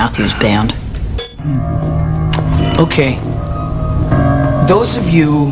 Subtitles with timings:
[0.00, 0.72] Matthews Band.
[1.42, 2.80] Hmm.
[2.80, 3.16] Okay.
[4.66, 5.50] Those of you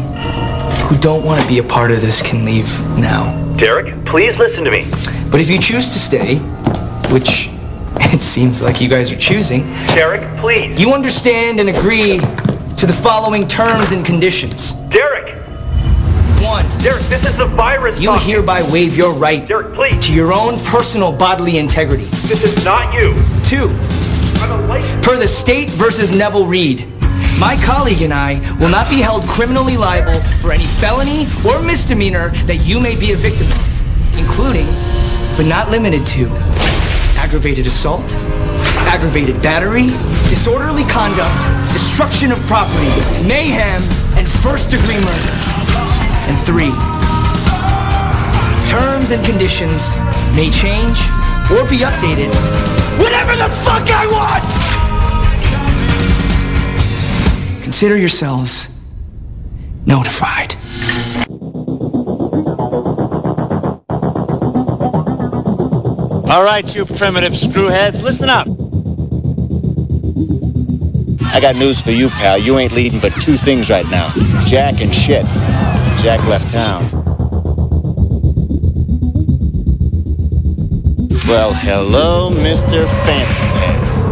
[0.89, 2.67] who don't want to be a part of this can leave
[2.97, 3.25] now.
[3.59, 4.87] Derek, please listen to me.
[5.31, 6.37] But if you choose to stay,
[7.13, 7.51] which
[8.15, 10.81] it seems like you guys are choosing, Derek, please.
[10.81, 12.17] you understand and agree
[12.79, 14.73] to the following terms and conditions.
[14.89, 15.35] Derek!
[16.41, 18.01] One, Derek, this is the virus.
[18.01, 18.33] you talking.
[18.33, 20.07] hereby waive your right Derek, please.
[20.07, 22.05] to your own personal bodily integrity.
[22.25, 23.13] This is not you.
[23.43, 23.88] Two, I'm a license.
[25.03, 26.87] Per the state versus Neville Reed,
[27.39, 32.31] my colleague and I will not be held criminally liable for any felony or misdemeanor
[32.51, 34.67] that you may be a victim of, including,
[35.39, 36.27] but not limited to,
[37.15, 38.17] aggravated assault,
[38.91, 39.95] aggravated battery,
[40.27, 41.39] disorderly conduct,
[41.73, 42.91] destruction of property,
[43.23, 43.83] mayhem,
[44.19, 45.35] and first degree murder.
[46.27, 46.75] And three,
[48.67, 49.95] terms and conditions
[50.35, 50.99] may change
[51.55, 52.35] or be updated
[52.99, 54.58] whenever the fuck I want!
[57.79, 58.69] Consider yourselves
[59.87, 60.57] notified.
[66.29, 68.49] All right, you primitive screwheads, listen up.
[71.33, 72.37] I got news for you, pal.
[72.39, 74.11] You ain't leading but two things right now.
[74.45, 75.25] Jack and shit.
[76.03, 76.83] Jack left town.
[81.29, 82.89] Well, hello, Mr.
[83.05, 84.08] Fancy Pants.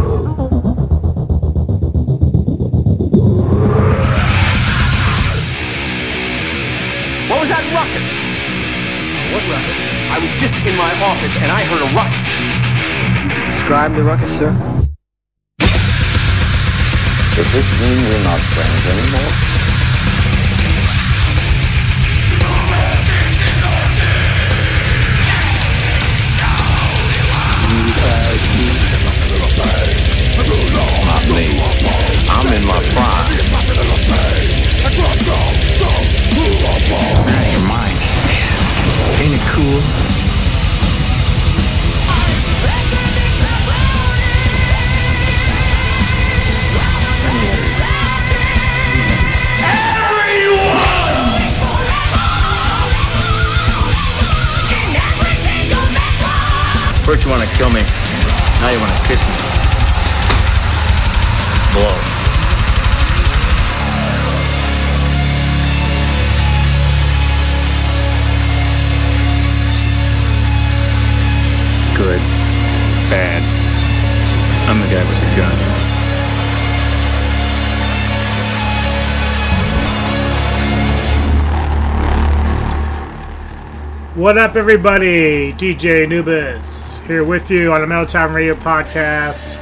[9.47, 9.63] What?
[10.11, 12.27] I was just in my office and I heard a ruckus.
[13.55, 14.51] Describe the ruckus, sir.
[17.31, 19.31] Does this mean we're not friends anymore?
[31.27, 31.43] Me.
[32.29, 33.27] I'm in my prime.
[39.19, 39.81] Ain't it cool?
[57.03, 57.81] First you want to kill me,
[58.61, 59.66] now you want to kiss me.
[71.97, 72.19] Good.
[73.09, 73.41] Bad.
[74.69, 75.57] I'm the guy with the gun.
[84.15, 85.53] What up, everybody?
[85.53, 89.55] DJ Anubis here with you on the Time Radio podcast.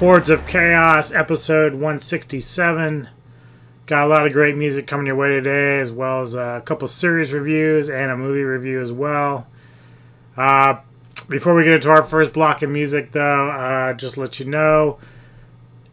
[0.00, 3.08] Hordes of Chaos, episode 167.
[3.86, 6.88] Got a lot of great music coming your way today, as well as a couple
[6.88, 9.46] series reviews and a movie review as well.
[10.36, 10.80] Uh,
[11.28, 14.98] before we get into our first block of music, though, uh, just let you know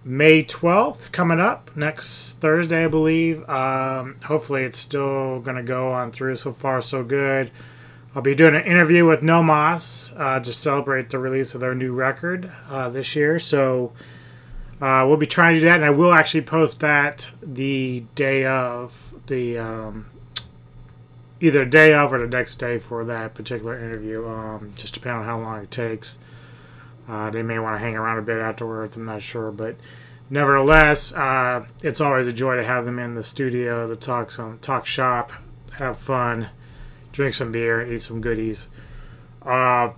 [0.04, 3.48] May 12th coming up next Thursday, I believe.
[3.50, 6.36] Um, hopefully, it's still going to go on through.
[6.36, 7.52] So far, so good.
[8.14, 11.92] I'll be doing an interview with Nomos uh, to celebrate the release of their new
[11.92, 13.40] record uh, this year.
[13.40, 13.92] So
[14.80, 18.46] uh, we'll be trying to do that, and I will actually post that the day
[18.46, 20.06] of the um,
[21.40, 25.26] either day of or the next day for that particular interview, um, just depending on
[25.26, 26.20] how long it takes.
[27.08, 28.96] Uh, they may want to hang around a bit afterwards.
[28.96, 29.76] I'm not sure, but
[30.30, 34.60] nevertheless, uh, it's always a joy to have them in the studio to talk some
[34.60, 35.32] talk shop,
[35.74, 36.48] have fun,
[37.12, 38.68] drink some beer, eat some goodies.
[39.44, 39.92] Uh,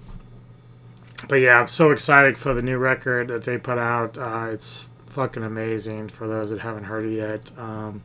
[1.30, 4.18] but yeah, I'm so excited for the new record that they put out.
[4.18, 7.52] Uh, it's fucking amazing for those that haven't heard it yet.
[7.58, 8.04] Um,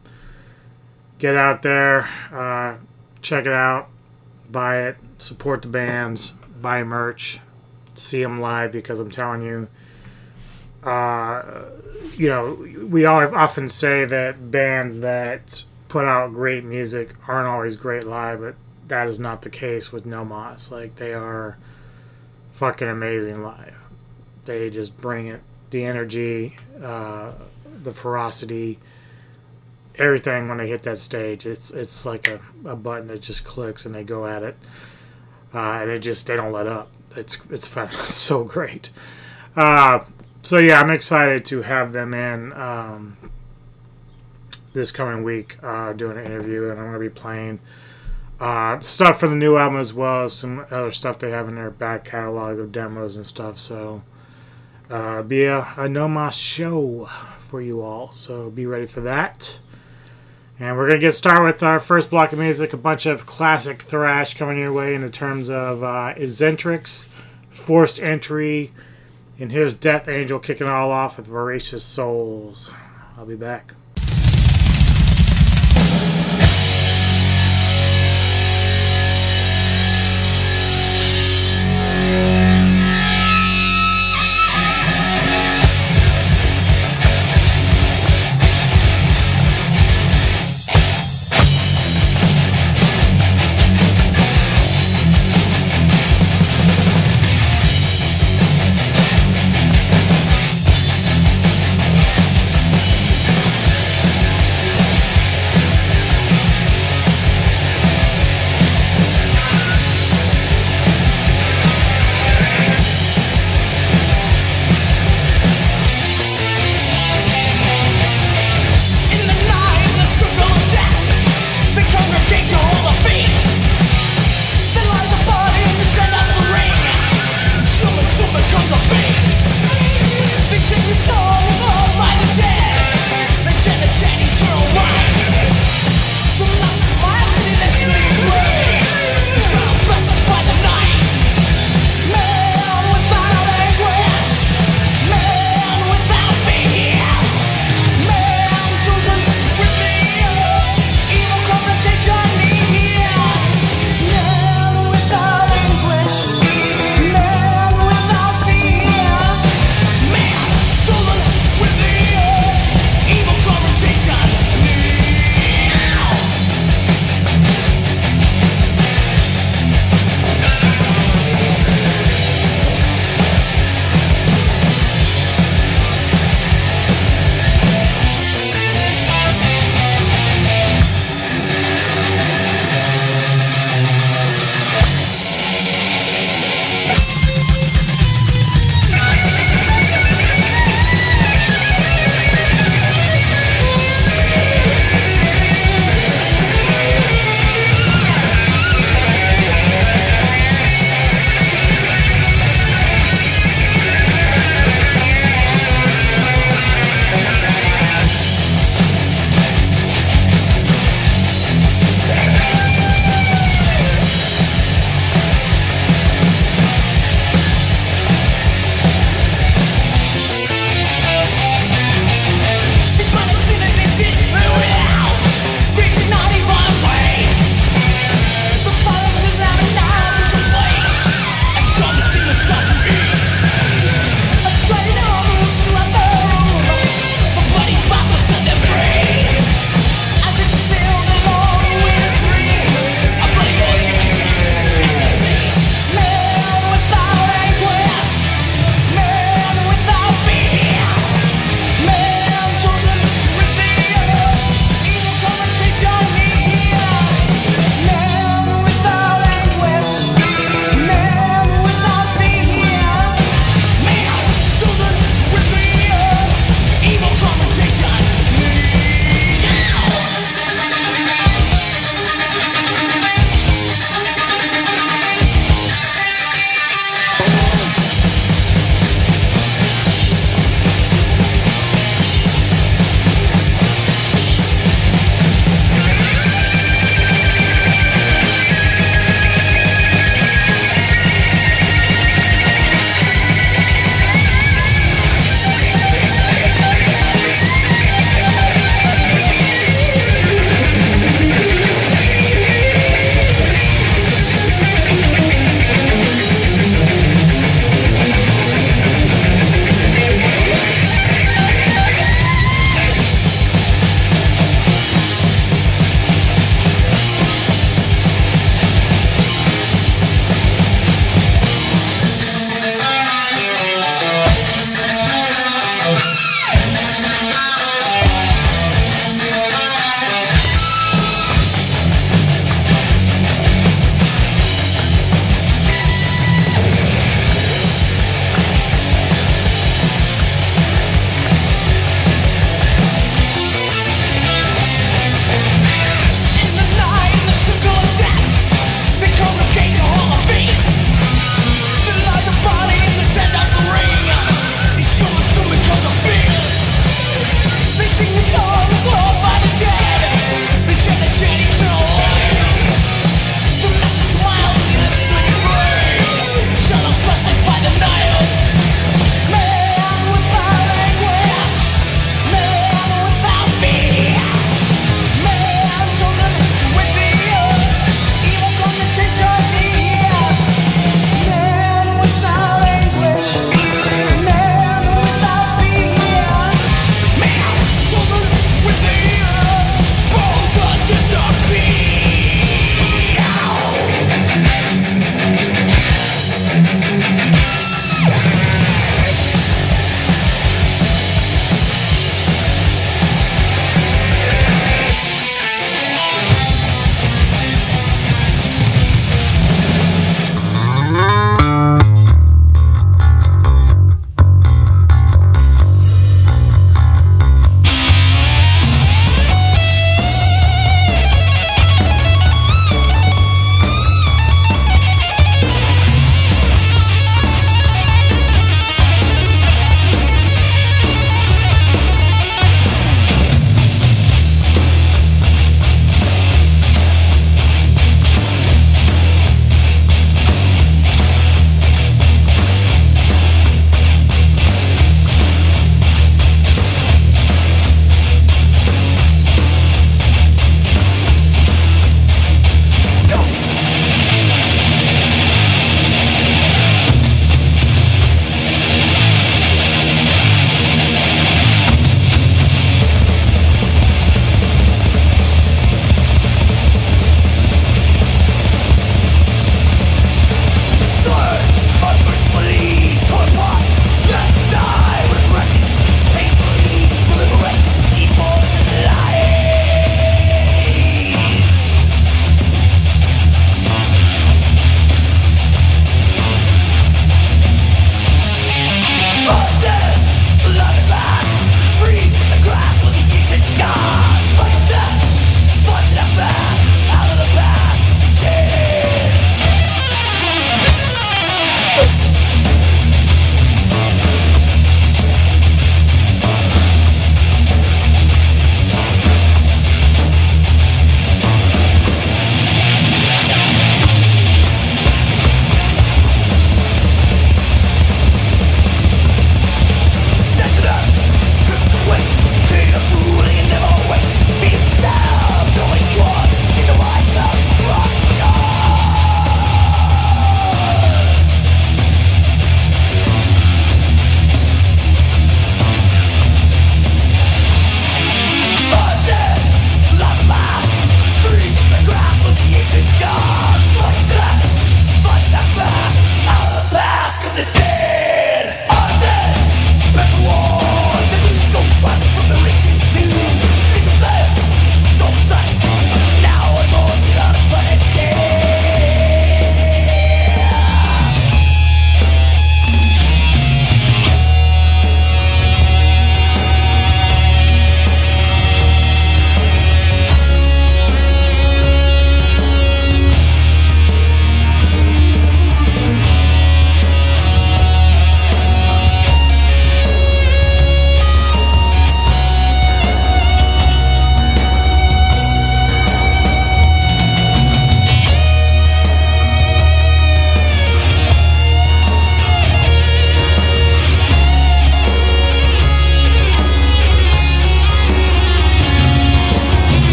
[1.19, 2.77] get out there, uh,
[3.23, 3.89] check it out,
[4.51, 7.41] buy it, support the bands, buy merch
[7.95, 9.69] see them live because I'm telling you,
[10.83, 11.65] uh,
[12.15, 12.55] you know,
[12.89, 18.41] we all often say that bands that put out great music aren't always great live,
[18.41, 18.55] but
[18.89, 20.73] that is not the case with No Moss.
[20.73, 21.57] Like they are
[22.53, 23.75] fucking amazing live.
[24.45, 25.41] They just bring it,
[25.71, 27.33] the energy, uh,
[27.83, 28.79] the ferocity,
[29.97, 31.47] everything when they hit that stage.
[31.47, 34.57] It's it's like a, a button that just clicks and they go at it,
[35.55, 37.89] uh, and it just they don't let up it's it's fun.
[37.93, 38.91] It's so great.
[39.57, 40.01] Uh,
[40.43, 43.17] so yeah, I'm excited to have them in um,
[44.73, 47.61] this coming week, uh, doing an interview, and I'm going to be playing
[48.41, 51.55] uh, stuff from the new album as well as some other stuff they have in
[51.55, 53.59] their back catalog of demos and stuff.
[53.59, 54.03] So,
[54.91, 58.11] uh, be a, a No show for you all.
[58.11, 59.59] So be ready for that.
[60.63, 63.27] And we're going to get started with our first block of music, a bunch of
[63.27, 67.09] classic thrash coming your way in the terms of uh, Xentrix,
[67.51, 68.71] Forced Entry,
[69.41, 72.71] and here's Death Angel kicking it all off with Voracious Souls.
[73.19, 73.75] I'll be back.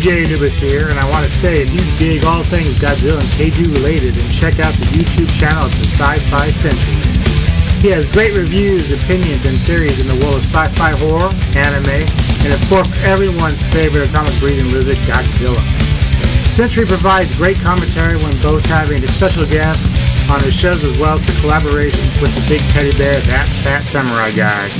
[0.00, 3.30] DJ Anubis here, and I want to say if you dig all things Godzilla and
[3.36, 6.96] Kaiju related, then check out the YouTube channel of the Sci-Fi Sentry.
[7.84, 12.48] He has great reviews, opinions, and theories in the world of sci-fi horror, anime, and
[12.48, 15.60] of course everyone's favorite atomic breathing lizard, Godzilla.
[16.48, 19.84] Sentry provides great commentary when both having a special guest
[20.32, 23.84] on his shows as well as the collaborations with the big teddy bear, that fat
[23.84, 24.72] samurai guy.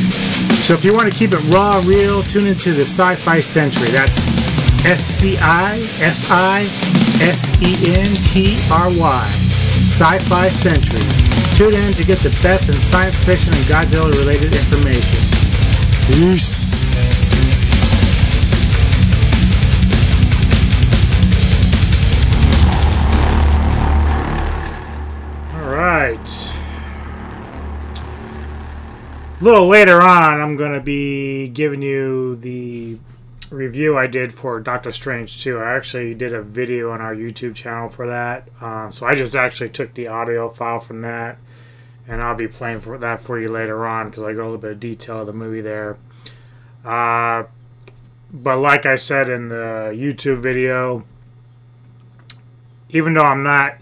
[0.64, 3.88] So if you want to keep it raw, real, tune into the Sci-Fi Sentry.
[3.92, 4.39] That's
[4.84, 6.62] S C I F I
[7.20, 9.26] S E N T R Y.
[9.84, 11.00] Sci Fi Sentry.
[11.54, 15.20] Tune in to get the best in science fiction and Godzilla related information.
[16.06, 16.70] Peace.
[25.54, 26.54] Alright.
[29.40, 32.98] A little later on, I'm going to be giving you the
[33.50, 35.58] review I did for Doctor Strange 2.
[35.58, 38.48] I actually did a video on our YouTube channel for that.
[38.60, 41.38] Uh, so I just actually took the audio file from that,
[42.06, 44.58] and I'll be playing for that for you later on because I go a little
[44.58, 45.98] bit of detail of the movie there.
[46.84, 47.44] Uh,
[48.32, 51.04] but like I said in the YouTube video,
[52.88, 53.78] even though I'm not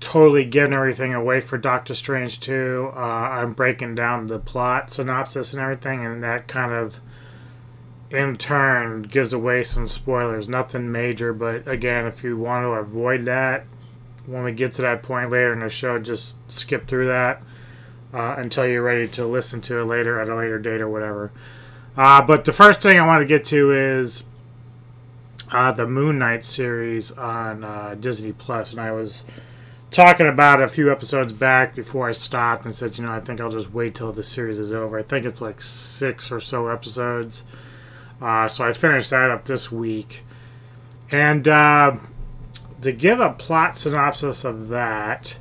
[0.00, 5.54] totally giving everything away for Doctor Strange 2, uh, I'm breaking down the plot synopsis
[5.54, 7.00] and everything, and that kind of
[8.12, 10.48] in turn gives away some spoilers.
[10.48, 13.64] Nothing major, but again, if you want to avoid that,
[14.26, 17.42] when we get to that point later in the show, just skip through that
[18.12, 21.32] uh, until you're ready to listen to it later at a later date or whatever.
[21.96, 24.24] Uh, but the first thing I want to get to is
[25.50, 29.24] uh, the Moon Knight series on uh, Disney Plus, and I was
[29.90, 33.40] talking about a few episodes back before I stopped and said, you know, I think
[33.40, 34.98] I'll just wait till the series is over.
[34.98, 37.44] I think it's like six or so episodes.
[38.22, 40.22] Uh, so I finished that up this week.
[41.10, 41.96] And uh,
[42.80, 45.38] to give a plot synopsis of that,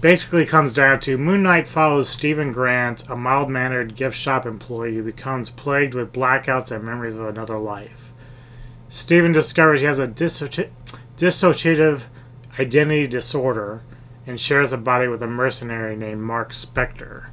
[0.00, 4.94] basically comes down to Moon Knight follows Steven Grant, a mild mannered gift shop employee
[4.94, 8.12] who becomes plagued with blackouts and memories of another life.
[8.88, 10.70] Steven discovers he has a dissoci-
[11.16, 12.04] dissociative
[12.58, 13.82] identity disorder
[14.26, 17.26] and shares a body with a mercenary named Mark Spector.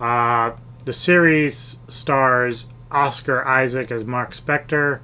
[0.00, 0.52] Uh,
[0.84, 5.00] the series stars Oscar Isaac as Mark Spector,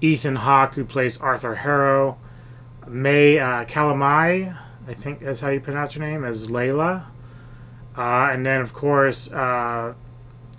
[0.00, 2.18] Ethan Hawke, who plays Arthur Harrow,
[2.86, 4.56] May uh, Calamawy,
[4.86, 7.06] I think that's how you pronounce her name, as Layla.
[7.96, 9.94] Uh, and then, of course, uh,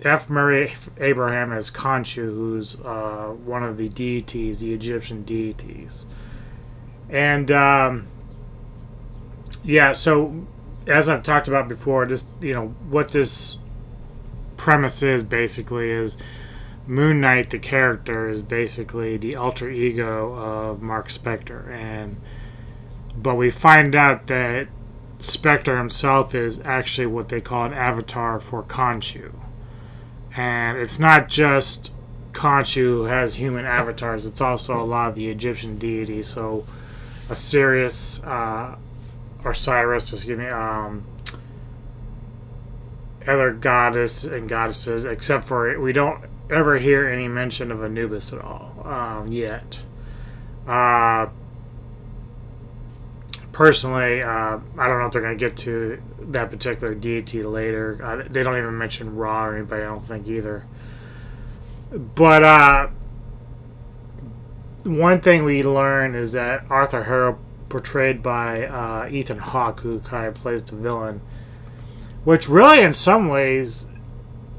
[0.02, 0.30] F.
[0.30, 6.06] Murray Abraham as Khonshu, who's uh, one of the deities, the Egyptian deities.
[7.10, 8.06] And, um,
[9.62, 10.46] yeah, so
[10.86, 13.58] as I've talked about before, just, you know, what this
[14.56, 16.16] premise is basically is
[16.86, 22.20] Moon Knight, the character, is basically the alter ego of Mark Spector, and
[23.16, 24.68] but we find out that
[25.18, 29.32] Spector himself is actually what they call an avatar for Khonshu,
[30.36, 31.92] and it's not just
[32.32, 36.26] Khonshu who has human avatars; it's also a lot of the Egyptian deities.
[36.26, 36.64] So,
[37.30, 38.76] Osiris, uh,
[39.42, 41.04] Osiris, excuse me, um,
[43.26, 48.40] other goddess and goddesses, except for we don't ever hear any mention of Anubis at
[48.40, 49.82] all um, yet.
[50.66, 51.28] Uh,
[53.52, 57.98] personally, uh, I don't know if they're going to get to that particular deity later.
[58.02, 60.66] Uh, they don't even mention Ra or anybody, I don't think either.
[61.90, 62.88] But uh,
[64.84, 70.26] one thing we learn is that Arthur Harrow, portrayed by uh, Ethan Hawke, who kind
[70.26, 71.20] of plays the villain,
[72.24, 73.86] which really, in some ways,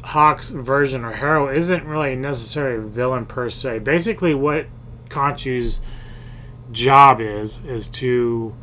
[0.05, 3.79] Hawke's version or Harrow isn't really necessarily a villain per se.
[3.79, 4.67] Basically, what
[5.09, 5.79] Khonshu's
[6.71, 8.55] job is is to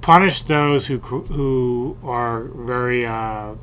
[0.00, 3.54] punish those who who are very uh,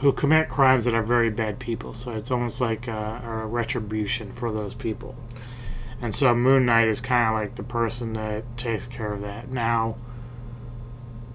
[0.00, 1.94] who commit crimes that are very bad people.
[1.94, 5.14] So it's almost like a, a retribution for those people.
[6.02, 9.50] And so Moon Knight is kind of like the person that takes care of that.
[9.50, 9.96] Now,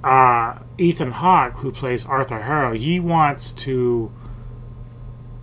[0.03, 4.11] uh, Ethan Hawke, who plays Arthur Harrow, he wants to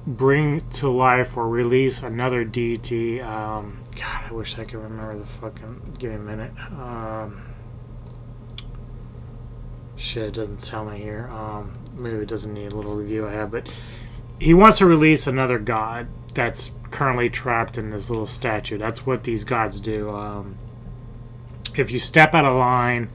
[0.07, 3.21] bring to life or release another deity.
[3.21, 5.97] Um, God, I wish I could remember the fucking.
[5.99, 6.53] Give me a minute.
[6.79, 7.43] Um,
[9.97, 11.29] shit, it doesn't tell me here.
[11.33, 13.69] Um, maybe it doesn't need a little review I have, but
[14.39, 18.79] he wants to release another god that's currently trapped in this little statue.
[18.79, 20.11] That's what these gods do.
[20.11, 20.57] Um,
[21.77, 23.11] if you step out of line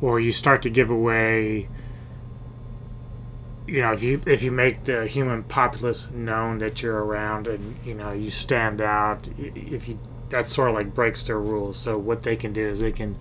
[0.00, 1.68] or you start to give away
[3.70, 7.76] you know if you if you make the human populace known that you're around and
[7.84, 9.98] you know you stand out if you
[10.30, 11.76] that sort of like breaks their rules.
[11.76, 13.16] So what they can do is they can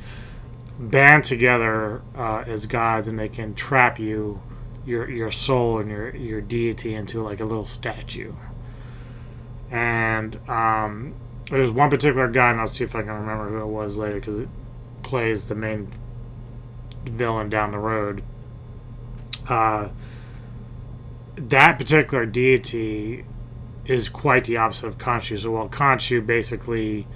[0.80, 4.42] band together uh, as gods and they can trap you
[4.86, 8.34] your your soul and your your deity into like a little statue.
[9.70, 11.14] And um,
[11.50, 14.16] there's one particular guy and i'll see if i can remember who it was later
[14.16, 14.50] because it
[15.02, 15.90] plays the main
[17.06, 18.24] villain down the road.
[19.48, 19.90] Uh,
[21.48, 23.26] that particular deity
[23.86, 25.40] is quite the opposite of Khonshu.
[25.40, 27.08] So while Khonshu basically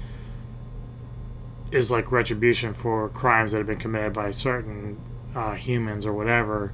[1.72, 5.00] is like retribution for crimes that have been committed by certain
[5.36, 6.74] uh, humans or whatever,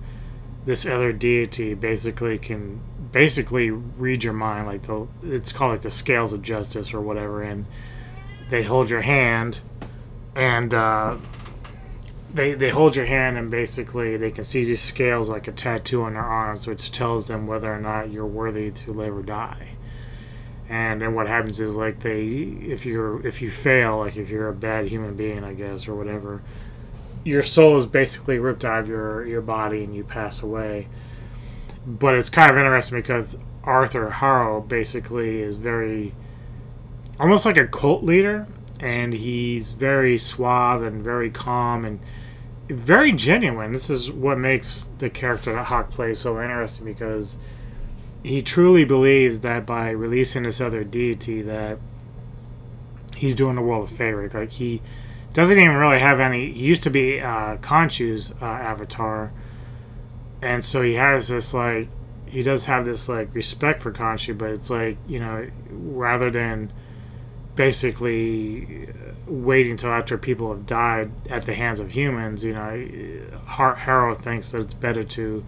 [0.66, 2.82] this other deity basically can
[3.12, 4.68] basically read your mind.
[4.68, 7.66] Like the it's called like the scales of justice or whatever, and
[8.50, 9.60] they hold your hand
[10.36, 10.74] and.
[10.74, 11.18] Uh,
[12.34, 16.04] they they hold your hand and basically they can see these scales like a tattoo
[16.04, 19.70] on their arms, which tells them whether or not you're worthy to live or die.
[20.70, 24.50] And then what happens is like they if you're if you fail, like if you're
[24.50, 26.44] a bad human being, I guess, or whatever,
[27.24, 30.88] your soul is basically ripped out of your your body and you pass away.
[31.88, 36.14] But it's kind of interesting because Arthur Harrow basically is very
[37.20, 38.48] almost like a cult leader
[38.80, 42.00] and he's very suave and very calm and
[42.70, 43.72] very genuine.
[43.72, 47.38] This is what makes the character that Hawke plays so interesting because
[48.24, 51.80] he truly believes that by releasing this other deity that
[53.16, 54.30] he's doing the world a favor.
[54.34, 54.82] Like he
[55.34, 56.52] doesn't even really have any.
[56.52, 59.32] He used to be uh, Khonshu's uh, avatar,
[60.42, 61.88] and so he has this like
[62.26, 66.72] he does have this like respect for Khonshu, but it's like you know rather than
[67.60, 68.88] basically
[69.28, 72.42] waiting until after people have died at the hands of humans.
[72.42, 75.46] You know, Harrow thinks that it's better to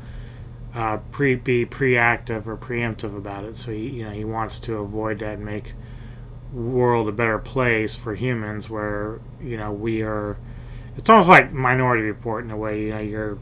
[0.76, 3.56] uh, pre be preactive or preemptive about it.
[3.56, 5.74] So he, you know, he wants to avoid that and make
[6.52, 10.36] world a better place for humans, where you know we are.
[10.98, 12.88] It's almost like Minority Report in a way.
[12.88, 13.38] You know, you're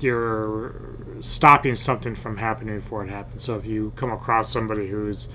[0.00, 0.72] you're
[1.18, 3.42] stopping something from happening before it happens.
[3.42, 5.26] So if you come across somebody who's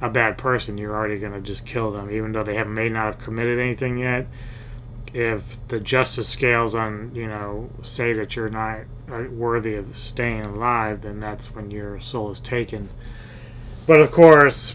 [0.00, 2.88] a bad person, you're already going to just kill them, even though they have may
[2.88, 4.26] not have committed anything yet.
[5.12, 8.80] If the justice scales on, you know, say that you're not
[9.10, 12.88] uh, worthy of staying alive, then that's when your soul is taken.
[13.86, 14.74] But of course,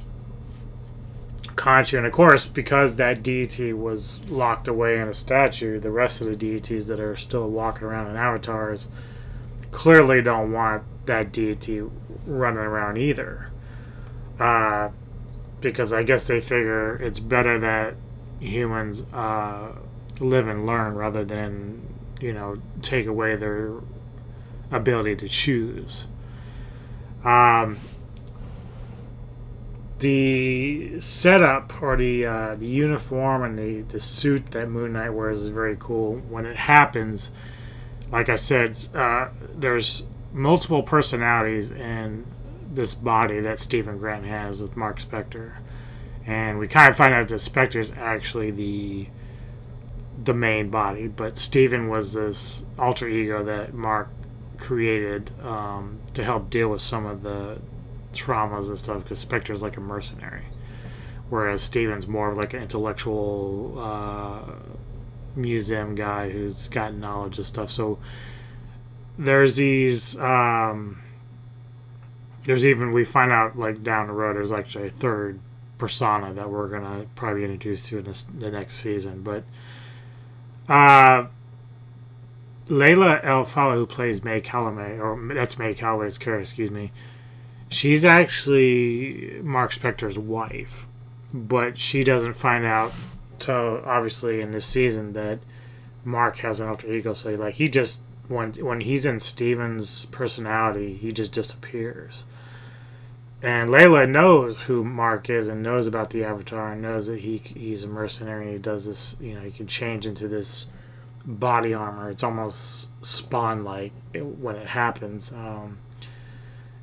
[1.55, 6.21] Khonshu, and of course, because that deity was locked away in a statue, the rest
[6.21, 8.87] of the deities that are still walking around in avatars
[9.71, 11.81] clearly don't want that deity
[12.25, 13.51] running around either.
[14.39, 14.89] Uh,
[15.61, 17.95] because I guess they figure it's better that
[18.39, 19.73] humans uh,
[20.19, 21.81] live and learn rather than
[22.19, 23.73] you know take away their
[24.71, 26.07] ability to choose.
[27.23, 27.77] Um,
[29.99, 35.39] the setup or the uh, the uniform and the, the suit that Moon Knight wears
[35.39, 36.15] is very cool.
[36.29, 37.31] When it happens,
[38.11, 42.25] like I said, uh, there's multiple personalities and
[42.71, 45.53] this body that Steven Grant has with Mark Spector,
[46.25, 49.07] and we kind of find out that Spector is actually the
[50.23, 54.09] the main body, but Steven was this alter ego that Mark
[54.57, 57.57] created um, to help deal with some of the
[58.13, 59.03] traumas and stuff.
[59.03, 60.45] Because Spector's like a mercenary,
[61.29, 64.51] whereas Steven's more of like an intellectual uh,
[65.35, 67.69] museum guy who's got knowledge of stuff.
[67.69, 67.97] So
[69.17, 70.19] there's these.
[70.19, 71.01] Um,
[72.43, 75.39] there's even we find out like down the road there's actually a third
[75.77, 79.23] persona that we're gonna probably introduce to in this, the next season.
[79.23, 79.43] But
[80.67, 81.27] uh,
[82.67, 86.91] Laila El Fala, who plays May Calamawy, or that's May Calloway's character, excuse me,
[87.69, 90.85] she's actually Mark Spector's wife,
[91.33, 92.93] but she doesn't find out
[93.39, 95.39] till obviously in this season that
[96.03, 97.13] Mark has an alter ego.
[97.13, 102.25] So like he just when when he's in Steven's personality, he just disappears.
[103.41, 107.37] And Layla knows who Mark is and knows about the Avatar and knows that he
[107.37, 108.53] he's a mercenary.
[108.53, 110.71] He does this, you know, he can change into this
[111.25, 112.09] body armor.
[112.09, 115.31] It's almost spawn like when it happens.
[115.31, 115.79] Um,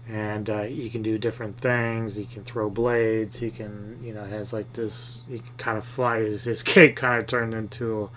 [0.08, 2.16] and uh, he can do different things.
[2.16, 3.38] He can throw blades.
[3.38, 5.22] He can, you know, has like this.
[5.28, 6.20] He can kind of fly.
[6.20, 8.10] His, his cape kind of turned into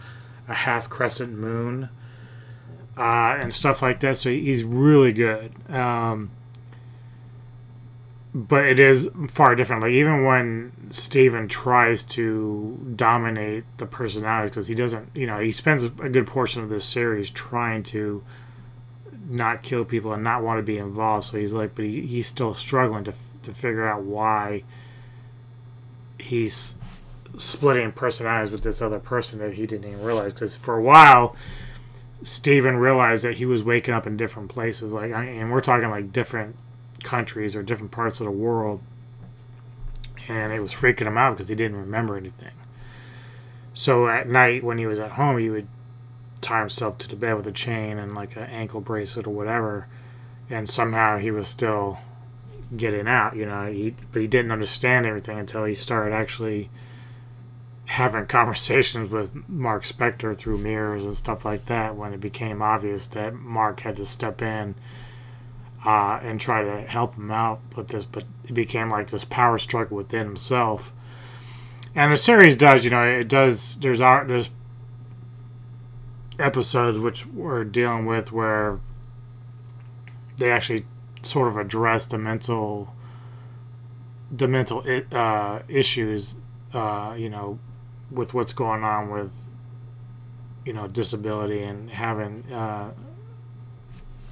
[0.47, 1.89] a half crescent moon
[2.99, 4.17] uh, and stuff like that.
[4.17, 5.53] So he's really good.
[5.73, 6.31] Um,
[8.33, 9.81] but it is far different.
[9.81, 15.51] Like even when Steven tries to dominate the personalities, because he doesn't, you know, he
[15.51, 18.21] spends a good portion of this series trying to
[19.29, 21.25] not kill people and not want to be involved.
[21.25, 24.63] So he's like, but he, he's still struggling to to figure out why
[26.19, 26.75] he's
[27.38, 30.33] splitting personalities with this other person that he didn't even realize.
[30.33, 31.35] Because for a while,
[32.23, 34.91] Steven realized that he was waking up in different places.
[34.91, 36.55] Like, I and we're talking like different
[37.03, 38.82] countries or different parts of the world.
[40.27, 42.51] And it was freaking him out because he didn't remember anything.
[43.73, 45.67] So at night, when he was at home, he would
[46.41, 49.87] tie himself to the bed with a chain and like an ankle bracelet or whatever.
[50.50, 52.00] And somehow he was still
[52.75, 53.71] getting out, you know.
[53.71, 56.69] He, but he didn't understand everything until he started actually
[57.90, 63.08] having conversations with Mark Spector through mirrors and stuff like that when it became obvious
[63.08, 64.75] that Mark had to step in
[65.83, 69.58] uh, and try to help him out with this, but it became like this power
[69.58, 70.94] struggle within himself.
[71.96, 73.79] And the series does, you know, it does.
[73.79, 74.52] There's art, there's
[76.37, 78.79] episodes which we're dealing with where
[80.37, 80.85] they actually
[81.23, 82.94] sort of address the mental,
[84.31, 86.35] the mental uh, issues,
[86.71, 87.58] uh, you know,
[88.12, 89.51] with what's going on with,
[90.65, 92.91] you know, disability and having uh,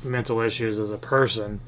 [0.03, 1.61] mental issues as a person.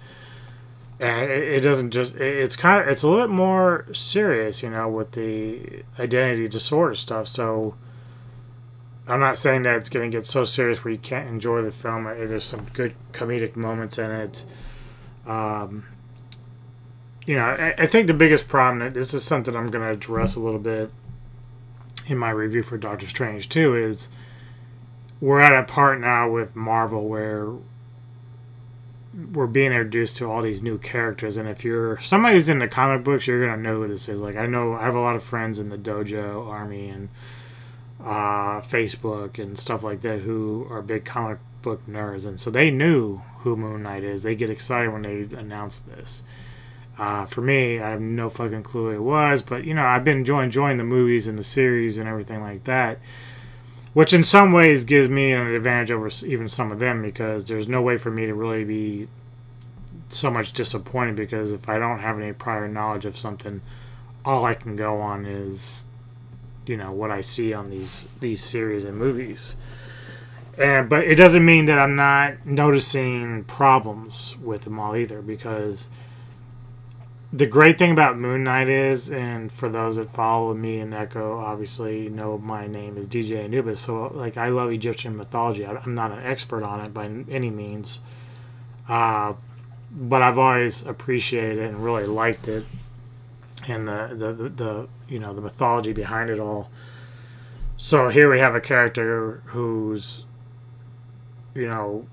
[1.00, 4.90] And it, doesn't just it's kind of it's a little bit more serious you know
[4.90, 7.30] with the identity disorder stuff.
[7.30, 7.76] So
[9.08, 11.72] i'm not saying that it's going to get so serious where you can't enjoy the
[11.72, 12.04] film.
[12.04, 14.44] There's some good comedic moments in it.
[15.26, 15.86] Um,
[17.30, 20.36] you know I, I think the biggest problem this is something i'm going to address
[20.36, 20.90] a little bit
[22.10, 24.10] in my review for doctor strange too is
[25.22, 27.52] we're at a part now with marvel where
[29.34, 31.36] we're being introduced to all these new characters.
[31.36, 34.22] And if you're somebody who's into comic books you're gonna know who this is.
[34.22, 37.10] Like i know i have a lot of friends in the dojo army and
[38.02, 42.26] uh, facebook and stuff like that who are big comic book nerds.
[42.26, 44.24] And so they knew who moon knight is.
[44.24, 46.24] They get excited when they announce this
[47.00, 50.18] uh, for me i have no fucking clue it was but you know i've been
[50.18, 53.00] enjoying, enjoying the movies and the series and everything like that
[53.94, 57.68] which in some ways gives me an advantage over even some of them because there's
[57.68, 59.08] no way for me to really be
[60.10, 63.62] so much disappointed because if I don't have any prior knowledge of something,
[64.26, 65.86] all I can go on is,
[66.66, 69.56] you know, what I see on these these series and movies.
[70.58, 75.88] And but it doesn't mean that I'm not noticing problems with them all either because
[77.32, 81.38] the great thing about Moon Knight is, and for those that follow me and Neko,
[81.38, 83.80] obviously know my name is DJ Anubis.
[83.80, 85.66] So, like, I love Egyptian mythology.
[85.66, 88.00] I'm not an expert on it by any means,
[88.88, 89.34] uh,
[89.92, 92.66] but I've always appreciated it and really liked it,
[93.68, 96.72] and the, the the, the you know the mythology behind it all.
[97.78, 100.26] So here we have a character who's,
[101.54, 102.08] you know,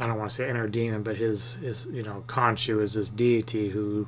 [0.00, 3.08] I don't want to say inner demon, but his his you know Khonshu is this
[3.08, 4.06] deity who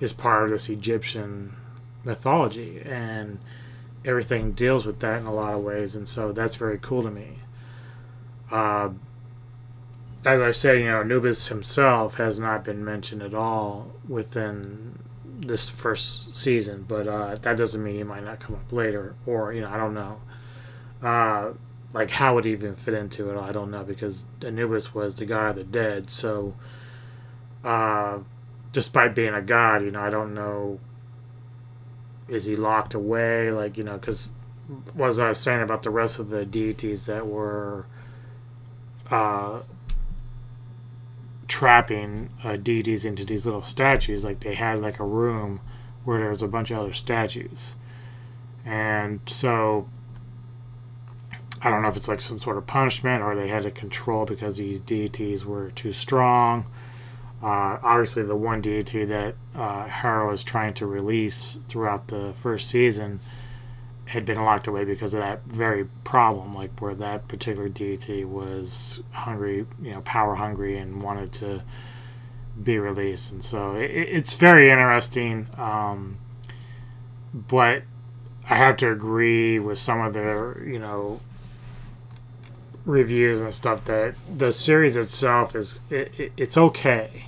[0.00, 1.56] is part of this Egyptian
[2.04, 3.38] mythology, and
[4.04, 7.10] everything deals with that in a lot of ways, and so that's very cool to
[7.10, 7.38] me.
[8.50, 8.90] Uh,
[10.24, 15.68] as I said, you know, Anubis himself has not been mentioned at all within this
[15.68, 19.60] first season, but uh, that doesn't mean he might not come up later, or you
[19.60, 20.20] know, I don't know.
[21.02, 21.52] Uh,
[21.92, 25.50] like how it even fit into it, I don't know because Anubis was the god
[25.50, 26.10] of the dead.
[26.10, 26.54] So,
[27.64, 28.18] uh,
[28.72, 30.80] despite being a god, you know, I don't know.
[32.28, 33.50] Is he locked away?
[33.50, 34.32] Like you know, because
[34.94, 37.86] was I was saying about the rest of the deities that were
[39.10, 39.60] uh,
[41.46, 44.24] trapping uh, deities into these little statues?
[44.24, 45.60] Like they had like a room
[46.04, 47.76] where there was a bunch of other statues,
[48.64, 49.88] and so
[51.62, 54.24] I don't know if it's like some sort of punishment or they had to control
[54.24, 56.66] because these deities were too strong.
[57.42, 62.68] Uh, obviously, the one deity that uh, Harrow is trying to release throughout the first
[62.68, 63.20] season
[64.06, 69.02] had been locked away because of that very problem, like where that particular deity was
[69.10, 71.62] hungry, you know, power hungry, and wanted to
[72.62, 73.32] be released.
[73.32, 75.48] And so it, it's very interesting.
[75.58, 76.18] Um,
[77.34, 77.82] but
[78.48, 81.20] I have to agree with some of the, you know,
[82.86, 87.26] reviews and stuff that the series itself is it, it, it's okay.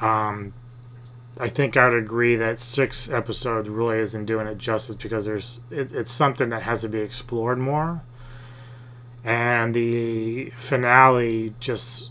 [0.00, 0.54] Um,
[1.38, 5.60] I think I would agree that six episodes really isn't doing it justice because there's
[5.70, 8.02] it, it's something that has to be explored more,
[9.22, 12.10] and the finale just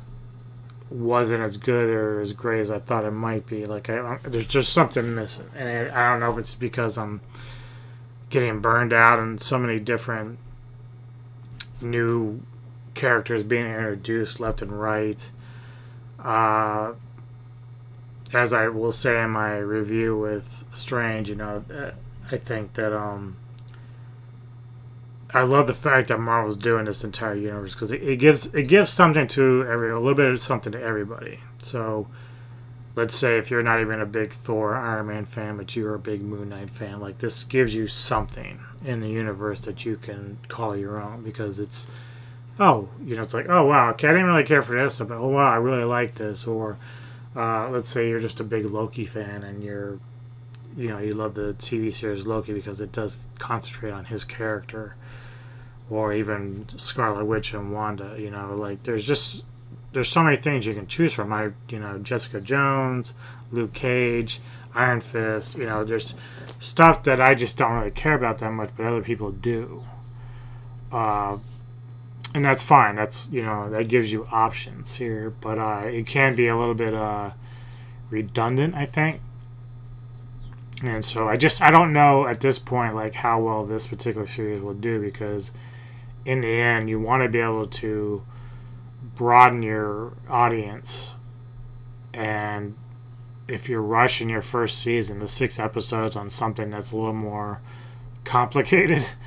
[0.89, 3.65] wasn't as good or as great as I thought it might be.
[3.65, 7.21] Like I, there's just something missing, and I, I don't know if it's because I'm
[8.29, 10.39] getting burned out and so many different
[11.81, 12.41] new
[12.93, 15.31] characters being introduced left and right.
[16.19, 16.93] Uh,
[18.33, 21.91] as I will say in my review with Strange, you know, uh,
[22.31, 23.37] I think that um,
[25.33, 28.63] I love the fact that Marvel's doing this entire universe because it, it, gives it
[28.63, 31.39] gives something to every a little bit of something to everybody.
[31.61, 32.07] So,
[32.95, 35.99] let's say if you're not even a big Thor Iron Man fan, but you're a
[35.99, 40.37] big Moon Knight fan, like this gives you something in the universe that you can
[40.47, 41.89] call your own because it's
[42.59, 45.17] oh you know it's like oh wow okay I didn't really care for this but
[45.17, 46.77] oh wow I really like this or
[47.35, 49.99] uh, let's say you're just a big Loki fan and you're
[50.75, 54.95] you know you love the TV series Loki because it does concentrate on his character
[55.91, 58.15] or even Scarlet Witch and Wanda.
[58.17, 59.43] You know, like there's just
[59.91, 61.31] there's so many things you can choose from.
[61.31, 63.13] I you know Jessica Jones,
[63.51, 64.39] Luke Cage,
[64.73, 65.57] Iron Fist.
[65.57, 66.15] You know, there's
[66.59, 69.83] stuff that I just don't really care about that much, but other people do.
[70.91, 71.37] Uh,
[72.33, 72.95] and that's fine.
[72.95, 76.75] That's you know that gives you options here, but uh, it can be a little
[76.75, 77.31] bit uh,
[78.09, 79.21] redundant, I think.
[80.83, 84.25] And so I just I don't know at this point like how well this particular
[84.25, 85.51] series will do because
[86.25, 88.23] in the end, you want to be able to
[89.15, 91.13] broaden your audience.
[92.13, 92.75] And
[93.47, 97.61] if you're rushing your first season, the six episodes on something that's a little more
[98.23, 99.05] complicated,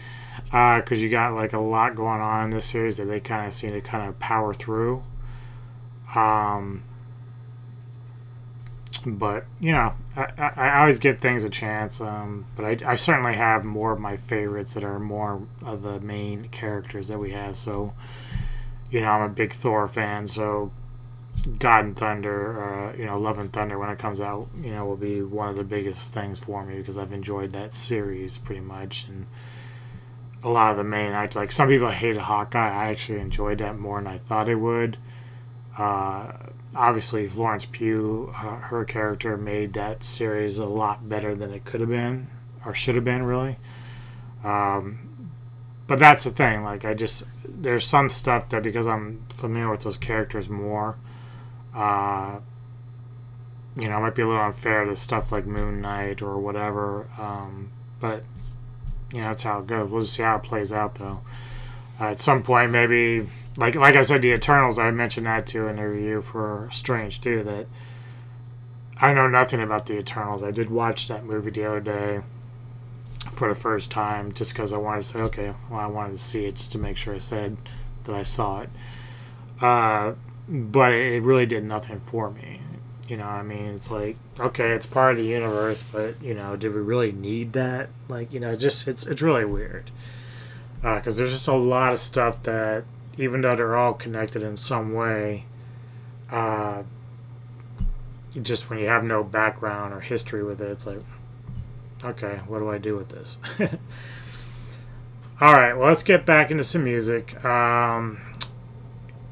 [0.54, 3.44] because uh, you got like a lot going on in this series that they kind
[3.44, 5.02] of seem to kind of power through.
[6.14, 6.84] Um,
[9.04, 12.00] but you know, I, I, always give things a chance.
[12.00, 15.98] Um, but I, I certainly have more of my favorites that are more of the
[15.98, 17.56] main characters that we have.
[17.56, 17.92] So,
[18.92, 20.28] you know, I'm a big Thor fan.
[20.28, 20.70] So,
[21.58, 24.86] God and Thunder, uh, you know, Love and Thunder when it comes out, you know,
[24.86, 28.60] will be one of the biggest things for me because I've enjoyed that series pretty
[28.60, 29.26] much and
[30.44, 31.36] a lot of the main actors.
[31.36, 34.98] Like some people hated Hawkeye, I actually enjoyed that more than I thought it would.
[35.76, 36.32] Uh,
[36.76, 41.80] obviously Florence Pugh, uh, her character made that series a lot better than it could
[41.80, 42.28] have been
[42.64, 43.56] or should have been really.
[44.44, 45.30] Um,
[45.86, 46.62] but that's the thing.
[46.62, 50.96] Like I just there's some stuff that because I'm familiar with those characters more,
[51.74, 52.38] uh,
[53.76, 57.08] you know, it might be a little unfair to stuff like Moon Knight or whatever.
[57.18, 57.70] Um,
[58.00, 58.24] but
[59.20, 59.90] know, that's how it goes.
[59.90, 61.20] We'll just see how it plays out though.
[62.00, 64.78] Uh, at some point, maybe like like I said, the Eternals.
[64.78, 67.44] I mentioned that too in the review for Strange too.
[67.44, 67.66] That
[69.00, 70.42] I know nothing about the Eternals.
[70.42, 72.20] I did watch that movie the other day
[73.30, 76.22] for the first time, just because I wanted to say, okay, well, I wanted to
[76.22, 77.56] see it just to make sure I said
[78.04, 78.70] that I saw it.
[79.60, 80.14] Uh,
[80.48, 82.60] but it really did nothing for me.
[83.08, 86.56] You know, I mean, it's like okay, it's part of the universe, but you know,
[86.56, 87.90] do we really need that?
[88.08, 89.90] Like, you know, just it's it's really weird
[90.76, 92.84] because uh, there's just a lot of stuff that
[93.16, 95.44] even though they're all connected in some way,
[96.30, 96.82] uh,
[98.42, 101.00] just when you have no background or history with it, it's like,
[102.04, 103.38] okay, what do I do with this?
[105.40, 107.42] all right, well, let's get back into some music.
[107.44, 108.20] Um,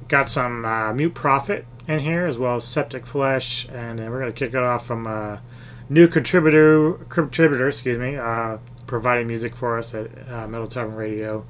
[0.09, 4.21] got some uh, Mute Prophet in here, as well as Septic Flesh, and then we're
[4.21, 5.43] gonna kick it off from a
[5.89, 11.45] new contributor, contributor, excuse me, uh, providing music for us at uh, Metal Tavern Radio.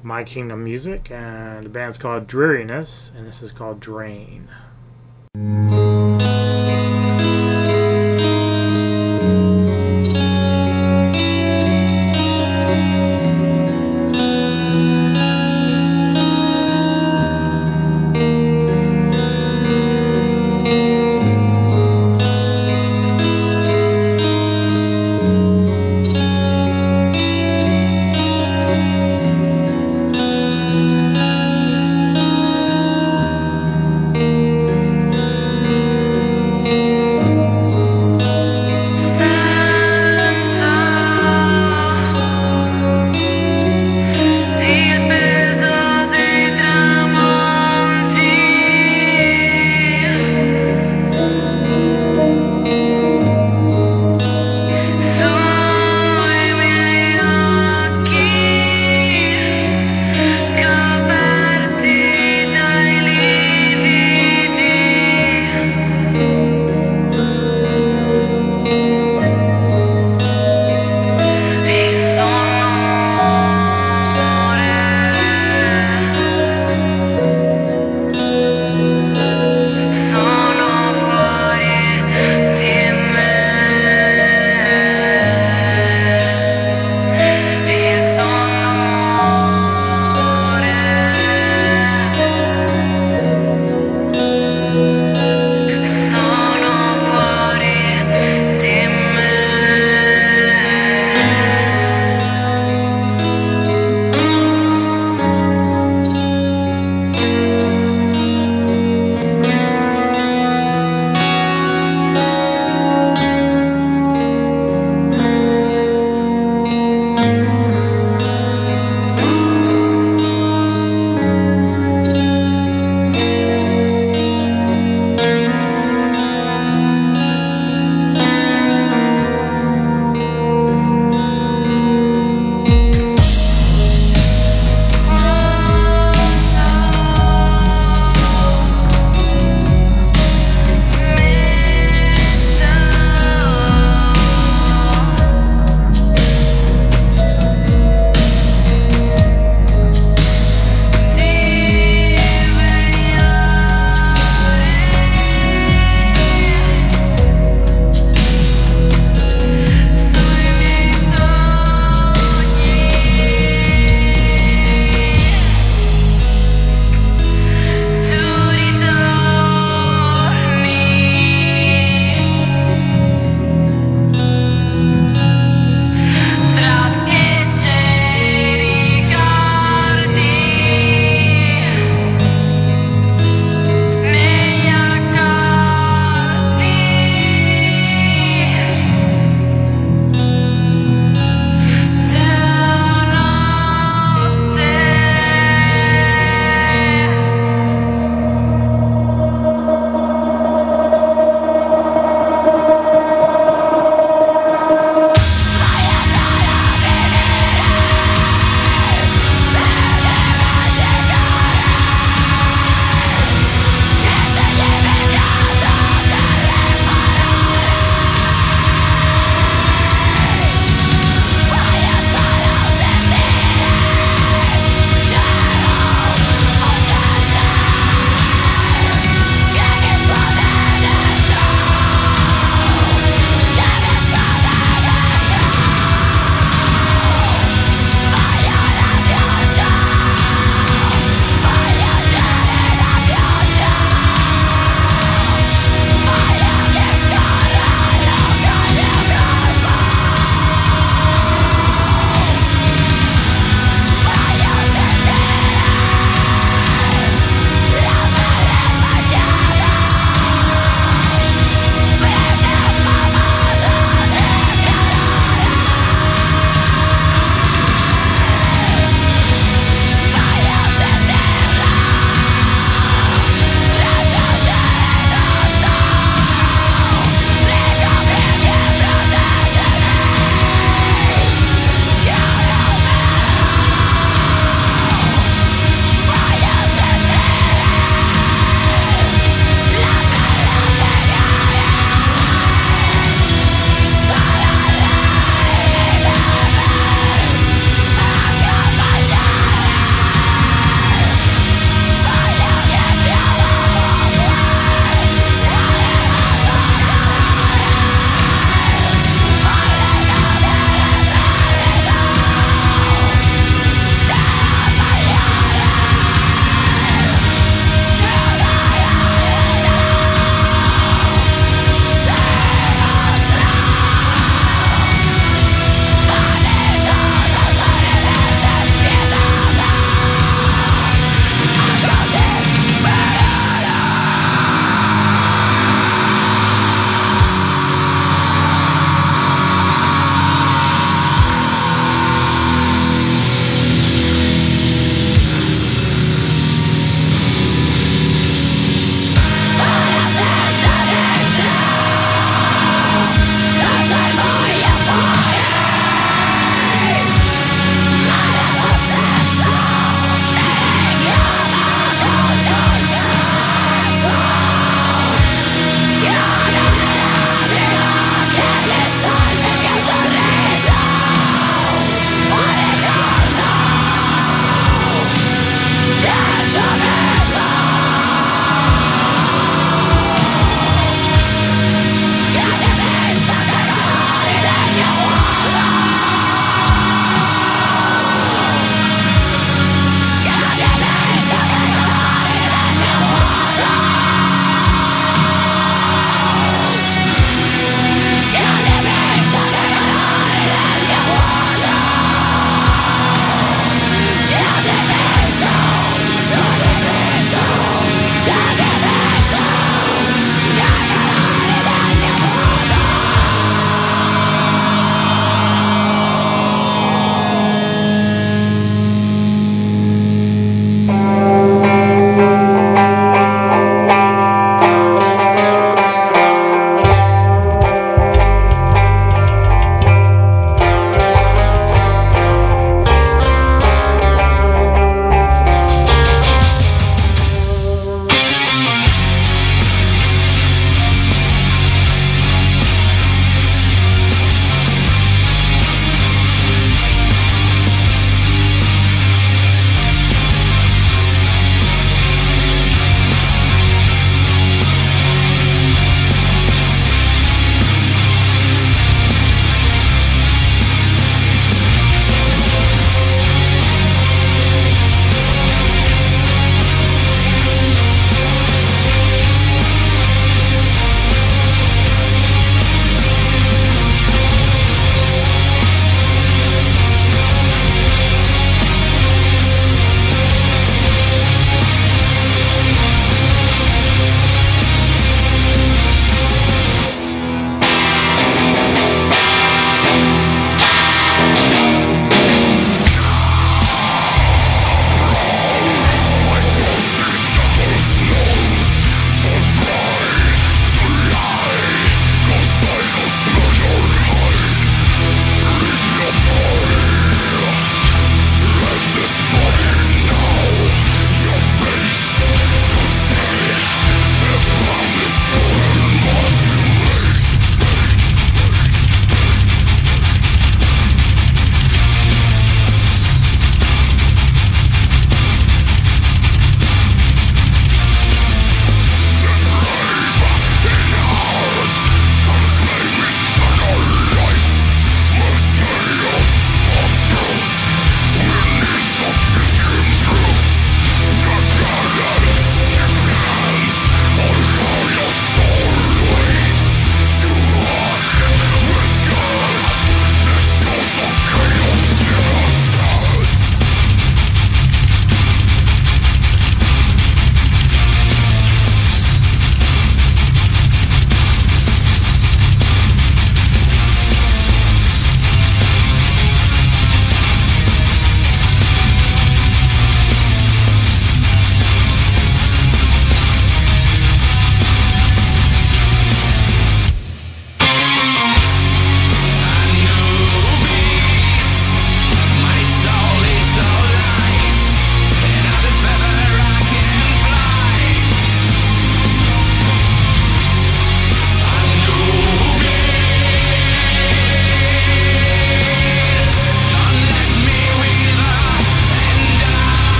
[0.00, 4.48] My Kingdom Music, and the band's called Dreariness, and this is called Drain.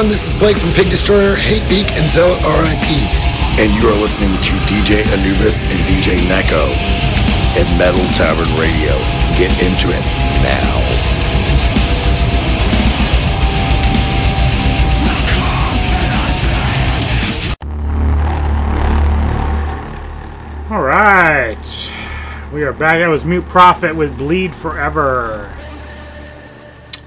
[0.00, 0.16] Everyone.
[0.16, 2.88] This is Blake from Pig Destroyer, Hatebeak, and Zealot RIP.
[3.60, 6.72] And you are listening to DJ Anubis and DJ Neko
[7.60, 8.96] at Metal Tavern Radio.
[9.36, 10.04] Get into it
[10.40, 10.80] now.
[20.74, 21.92] All right.
[22.54, 23.00] We are back.
[23.00, 25.54] That was Mute Prophet with Bleed Forever.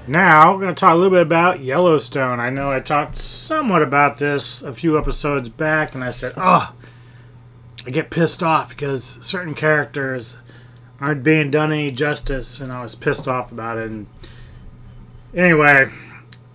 [0.06, 2.38] Now, we're going to talk a little bit about Yellowstone.
[2.38, 6.74] I know I talked somewhat about this a few episodes back, and I said, oh,
[7.86, 10.38] I get pissed off because certain characters
[11.00, 13.90] aren't being done any justice, and I was pissed off about it.
[13.90, 14.06] And
[15.34, 15.90] anyway,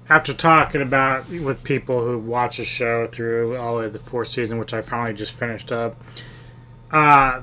[0.07, 4.59] after talking about with people who watch the show through all of the fourth season,
[4.59, 5.95] which I finally just finished up,
[6.91, 7.41] uh,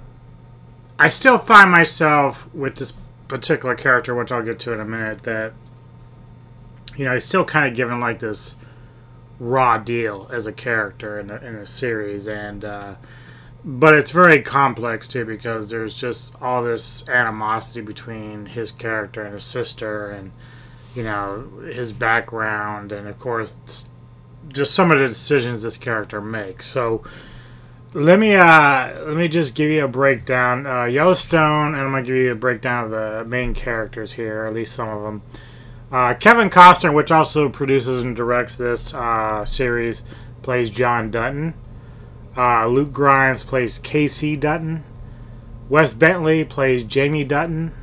[1.01, 2.93] I still find myself with this
[3.27, 5.53] particular character, which I'll get to in a minute, that
[6.97, 8.57] you know, he's still kind of given like this
[9.39, 12.95] raw deal as a character in the, in the series, and uh,
[13.65, 19.35] but it's very complex too because there's just all this animosity between his character and
[19.35, 20.33] his sister, and
[20.95, 23.89] you know his background, and of course
[24.49, 26.67] just some of the decisions this character makes.
[26.67, 27.03] So
[27.93, 30.67] let me uh let me just give you a breakdown.
[30.67, 34.55] Uh, Yellowstone, and I'm gonna give you a breakdown of the main characters here, at
[34.55, 35.23] least some of them.
[35.91, 40.03] Uh, Kevin Costner, which also produces and directs this uh, series,
[40.43, 41.55] plays John Dutton.
[42.37, 44.85] Uh, Luke Grimes plays Kayce Dutton.
[45.69, 47.75] Wes Bentley plays Jamie Dutton.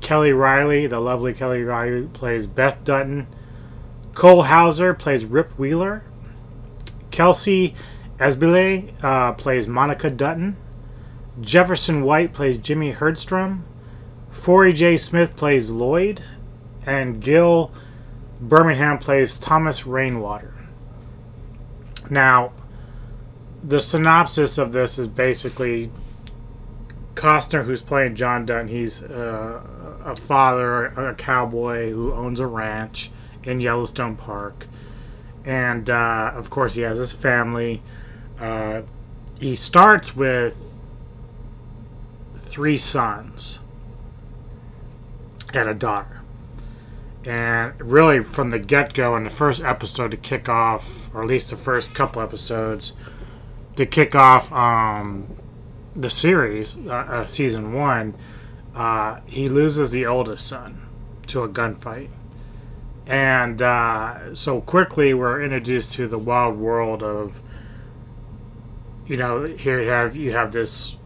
[0.00, 3.26] Kelly Reilly, the lovely Kelly Reilly, plays Beth Dutton.
[4.14, 6.04] Cole Hauser plays Rip Wheeler.
[7.10, 7.74] Kelsey
[8.18, 10.56] Asbille uh, plays Monica Dutton.
[11.40, 13.62] Jefferson White plays Jimmy Hurdstrom.
[14.30, 14.96] Forrie J.
[14.96, 16.22] Smith plays Lloyd
[16.86, 17.72] and Gil
[18.40, 20.54] Birmingham plays Thomas Rainwater.
[22.10, 22.52] Now,
[23.62, 25.90] the synopsis of this is basically
[27.14, 29.62] Costner, who's playing John Dutton, he's uh,
[30.04, 33.10] a father, a cowboy who owns a ranch
[33.44, 34.66] in Yellowstone Park.
[35.44, 37.82] And uh, of course, he has his family.
[38.38, 38.82] Uh,
[39.38, 40.74] he starts with
[42.36, 43.60] three sons
[45.52, 46.23] and a daughter
[47.26, 51.50] and really from the get-go in the first episode to kick off or at least
[51.50, 52.92] the first couple episodes
[53.76, 55.36] to kick off um,
[55.96, 58.14] the series uh, uh, season one
[58.74, 60.80] uh, he loses the oldest son
[61.28, 62.10] to a gunfight.
[63.06, 67.42] And uh, so quickly we're introduced to the wild world of
[69.06, 70.96] you know here you have you have this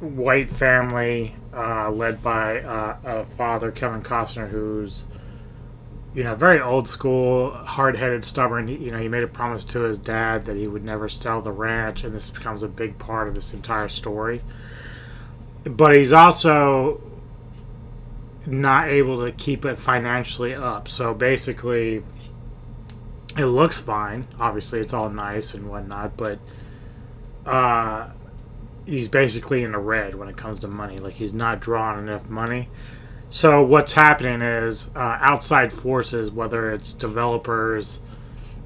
[0.00, 5.04] white family uh, led by uh, a father kevin costner who's
[6.14, 8.68] you know, very old school, hard headed, stubborn.
[8.68, 11.50] You know, he made a promise to his dad that he would never sell the
[11.50, 14.42] ranch, and this becomes a big part of this entire story.
[15.64, 17.02] But he's also
[18.46, 20.88] not able to keep it financially up.
[20.88, 22.04] So basically,
[23.36, 24.28] it looks fine.
[24.38, 26.38] Obviously, it's all nice and whatnot, but
[27.44, 28.10] uh,
[28.86, 30.98] he's basically in the red when it comes to money.
[30.98, 32.68] Like, he's not drawing enough money
[33.34, 38.00] so what's happening is uh, outside forces, whether it's developers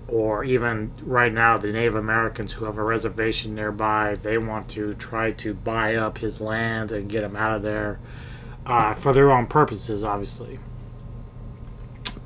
[0.08, 4.92] or even right now the Native Americans who have a reservation nearby, they want to
[4.92, 7.98] try to buy up his land and get him out of there
[8.66, 10.58] uh, for their own purposes, obviously.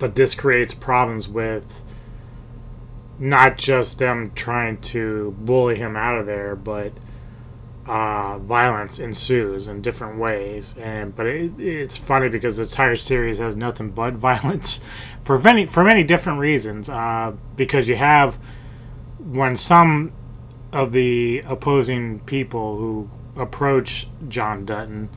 [0.01, 1.85] But this creates problems with
[3.21, 6.93] not just them trying to bully him out of there, but
[7.87, 10.77] uh, violence ensues in different ways.
[10.79, 14.81] And but it, it's funny because the entire series has nothing but violence
[15.23, 16.89] for many for many different reasons.
[16.89, 18.39] Uh, because you have
[19.19, 20.13] when some
[20.73, 25.09] of the opposing people who approach John Dutton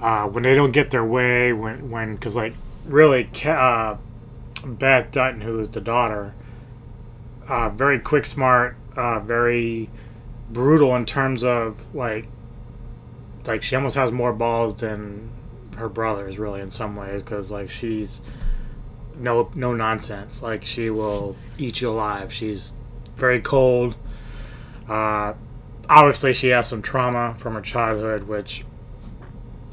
[0.00, 3.96] uh, when they don't get their way when when because like really uh,
[4.64, 6.34] Beth Dutton who is the daughter
[7.48, 9.88] uh, very quick smart uh, very
[10.50, 12.28] brutal in terms of like
[13.46, 15.30] like she almost has more balls than
[15.76, 18.20] her brothers really in some ways because like she's
[19.16, 20.42] no no nonsense.
[20.42, 22.32] Like she will eat you alive.
[22.32, 22.76] She's
[23.16, 23.96] very cold.
[24.88, 25.34] Uh,
[25.88, 28.64] obviously she has some trauma from her childhood which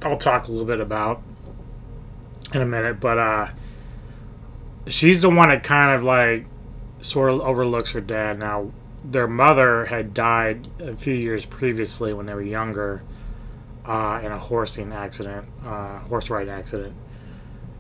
[0.04, 1.22] i'll talk a little bit about
[2.54, 3.48] in a minute but uh
[4.88, 6.46] she's the one that kind of like
[7.02, 8.40] sort of overlooks her dad.
[8.40, 8.72] Now
[9.04, 13.04] their mother had died a few years previously when they were younger
[13.86, 16.96] uh, in a horsing accident, uh, horse riding accident,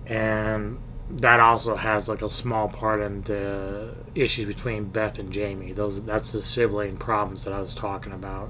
[0.05, 0.78] and
[1.09, 5.71] that also has like a small part in the issues between Beth and Jamie.
[5.71, 8.49] Those that's the sibling problems that I was talking about.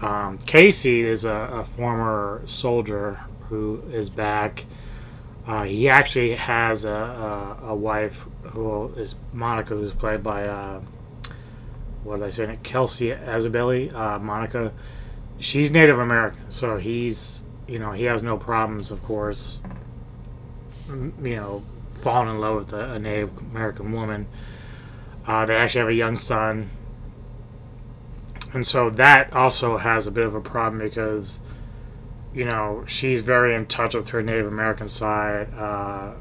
[0.00, 4.64] Um, Kayce is a, a, former soldier who is back.
[5.46, 10.80] Uh, he actually has a, a, a, wife who is Monica, who's played by uh,
[12.04, 12.58] what did I say?
[12.62, 13.94] Kelsey Asbille.
[13.94, 14.72] Uh, Monica,
[15.38, 19.58] she's Native American, so he's you know he has no problems, of course,
[20.88, 21.62] you know,
[21.94, 24.26] falling in love with a, a Native American woman.
[25.26, 26.70] Uh, they actually have a young son.
[28.52, 31.40] And so that also has a bit of a problem because,
[32.34, 35.54] you know, she's very in touch with her Native American side.
[35.54, 36.12] Uh,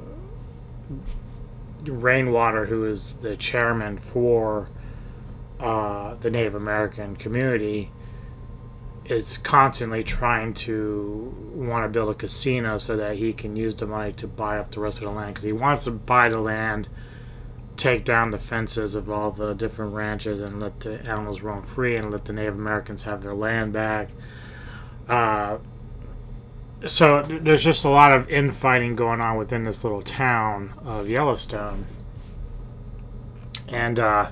[1.84, 4.70] Rainwater, who is the chairman for
[5.62, 7.91] uh, the Native American community,
[9.05, 13.86] is constantly trying to want to build a casino so that he can use the
[13.86, 16.39] money to buy up the rest of the land because he wants to buy the
[16.39, 16.88] land
[17.78, 21.95] take down the fences of all the different ranches and let the animals roam free
[21.95, 24.09] and let the native americans have their land back.
[25.09, 25.57] Uh,
[26.86, 31.86] so there's just a lot of infighting going on within this little town of yellowstone.
[33.68, 34.32] And uh,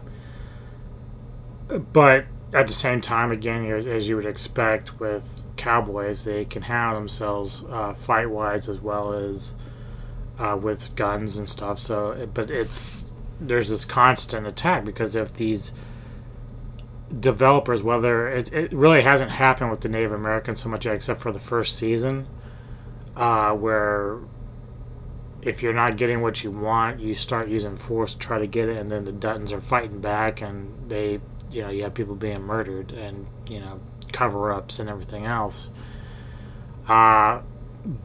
[1.70, 7.00] but at the same time, again, as you would expect with cowboys, they can handle
[7.00, 9.56] themselves uh, fight wise as well as
[10.40, 11.80] uh, with guns and stuff.
[11.80, 13.06] So, but it's
[13.40, 15.74] there's this constant attack because if these
[17.18, 21.32] developers, whether it, it really hasn't happened with the Native Americans so much except for
[21.32, 22.28] the first season,
[23.16, 24.20] uh, where
[25.42, 28.70] if you're not getting what you want, you start using force to try to get
[28.70, 31.20] it, and then the Duttons are fighting back, and they
[31.52, 33.80] you know you have people being murdered and you know
[34.12, 35.70] cover ups and everything else.
[36.88, 37.42] Uh,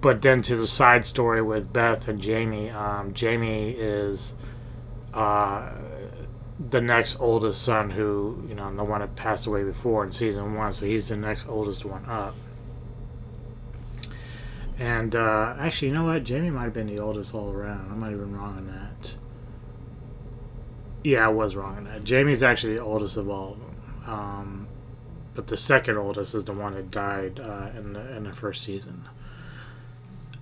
[0.00, 4.34] but then to the side story with Beth and Jamie, um, Jamie is
[5.12, 5.70] uh,
[6.70, 10.54] the next oldest son who, you know, the one that passed away before in season
[10.54, 12.34] one, so he's the next oldest one up.
[14.78, 16.24] And uh, actually, you know what?
[16.24, 17.90] Jamie might have been the oldest all around.
[17.90, 18.83] I might have been wrong on that.
[21.04, 22.02] Yeah, I was wrong on that.
[22.02, 23.74] Jamie's actually the oldest of all of them.
[24.06, 24.68] Um,
[25.34, 28.62] but the second oldest is the one that died uh, in the in the first
[28.62, 29.06] season.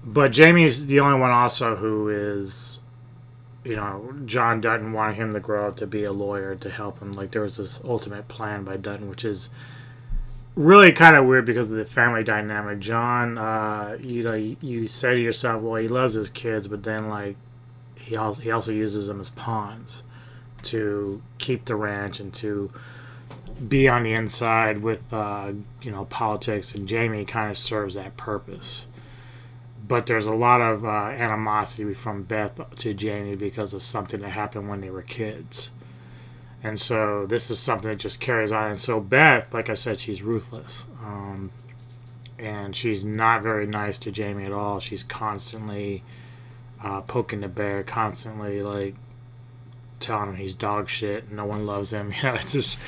[0.04, 2.80] But Jamie's the only one also who is,
[3.64, 7.00] you know, John Dutton wanted him to grow up to be a lawyer to help
[7.00, 7.12] him.
[7.12, 9.50] Like there was this ultimate plan by Dutton, which is
[10.54, 12.78] really kind of weird because of the family dynamic.
[12.78, 16.84] John, uh, you know, you, you say to yourself, well, he loves his kids, but
[16.84, 17.36] then like
[17.96, 20.04] he also he also uses them as pawns
[20.64, 22.70] to keep the ranch and to
[23.68, 28.16] be on the inside with uh, you know politics, and Jamie kind of serves that
[28.16, 28.86] purpose.
[29.86, 34.30] But there's a lot of uh, animosity from Beth to Jamie because of something that
[34.30, 35.70] happened when they were kids,
[36.62, 38.70] and so this is something that just carries on.
[38.70, 41.50] And so Beth, like I said, she's ruthless, um,
[42.38, 44.78] and she's not very nice to Jamie at all.
[44.80, 46.02] She's constantly
[46.82, 48.94] uh, poking the bear, constantly like
[50.02, 52.12] telling him he's dog shit, no one loves him.
[52.22, 52.80] You know, it's just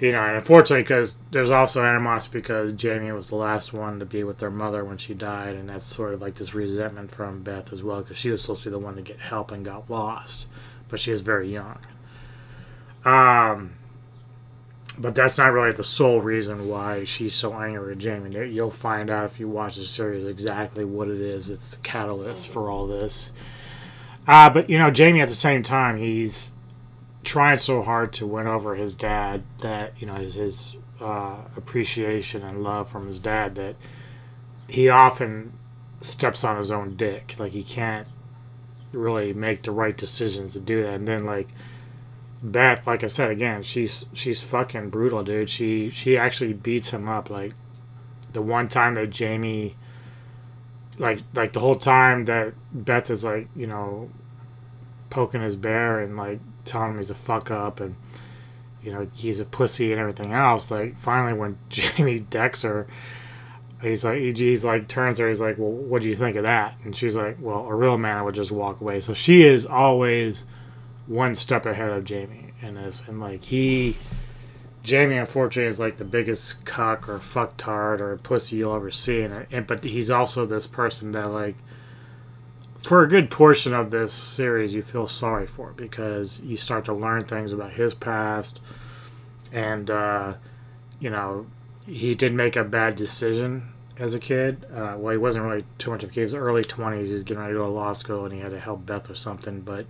[0.00, 4.04] you know, and unfortunately, because there's also animosity because Jamie was the last one to
[4.04, 7.42] be with their mother when she died, and that's sort of like this resentment from
[7.42, 9.64] Beth as well because she was supposed to be the one to get help and
[9.64, 10.48] got lost,
[10.88, 11.78] but she is very young.
[13.04, 13.72] Um,
[14.98, 18.50] but that's not really the sole reason why she's so angry at Jamie.
[18.50, 21.50] You'll find out if you watch the series exactly what it is.
[21.50, 23.32] It's the catalyst for all this.
[24.28, 26.52] Uh, but you know, Jamie at the same time, he's
[27.24, 32.42] trying so hard to win over his dad that you know his, his uh, appreciation
[32.42, 33.74] and love from his dad that
[34.68, 35.54] he often
[36.02, 37.36] steps on his own dick.
[37.38, 38.06] Like he can't
[38.92, 40.94] really make the right decisions to do that.
[40.94, 41.48] And then like
[42.42, 45.48] Beth, like I said again, she's she's fucking brutal, dude.
[45.48, 47.30] She she actually beats him up.
[47.30, 47.54] Like
[48.34, 49.74] the one time that Jamie
[50.98, 54.10] like like the whole time that Beth is like, you know,
[55.10, 57.96] poking his bear and like telling him he's a fuck up and
[58.82, 60.70] you know he's a pussy and everything else.
[60.70, 62.86] Like finally, when Jamie decks her,
[63.82, 65.28] he's like he's like turns her.
[65.28, 66.74] He's like, well, what do you think of that?
[66.84, 69.00] And she's like, well, a real man would just walk away.
[69.00, 70.44] So she is always
[71.06, 73.96] one step ahead of Jamie in this, and like he.
[74.84, 79.46] Jamie, unfortunately, is like the biggest cuck or fucktard or pussy you'll ever see, and,
[79.50, 81.56] and but he's also this person that like
[82.88, 86.94] for a good portion of this series, you feel sorry for because you start to
[86.94, 88.60] learn things about his past,
[89.52, 90.34] and uh,
[90.98, 91.46] you know
[91.86, 94.64] he did make a bad decision, as a kid.
[94.72, 96.20] Uh, well, he wasn't really too much of a kid.
[96.20, 97.06] He was early 20s.
[97.06, 99.10] He was getting ready to go to law school and he had to help Beth
[99.10, 99.60] or something.
[99.60, 99.86] But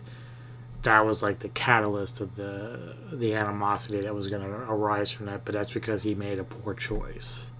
[0.82, 5.26] that was like the catalyst of the the animosity that was going to arise from
[5.26, 5.44] that.
[5.44, 7.52] But that's because he made a poor choice.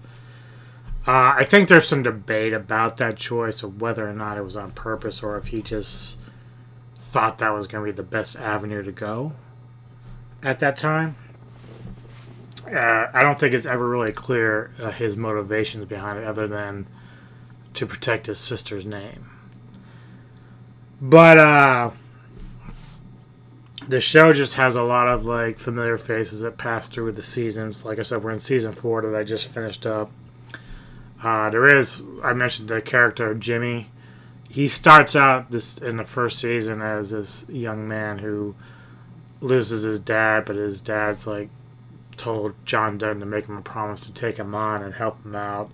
[1.07, 4.55] Uh, I think there's some debate about that choice of whether or not it was
[4.55, 6.19] on purpose or if he just
[6.95, 9.33] thought that was going to be the best avenue to go
[10.43, 11.15] at that time.
[12.67, 16.85] Uh, I don't think it's ever really clear uh, his motivations behind it, other than
[17.73, 19.29] to protect his sister's name.
[21.01, 21.91] But uh,
[23.87, 27.85] the show just has a lot of like familiar faces that pass through the seasons.
[27.85, 30.11] Like I said, we're in season four that I just finished up.
[31.21, 33.89] Uh, there is, I mentioned the character Jimmy.
[34.49, 38.55] He starts out this in the first season as this young man who
[39.41, 41.49] loses his dad, but his dad's like
[42.17, 45.35] told John Dutton to make him a promise to take him on and help him
[45.35, 45.71] out.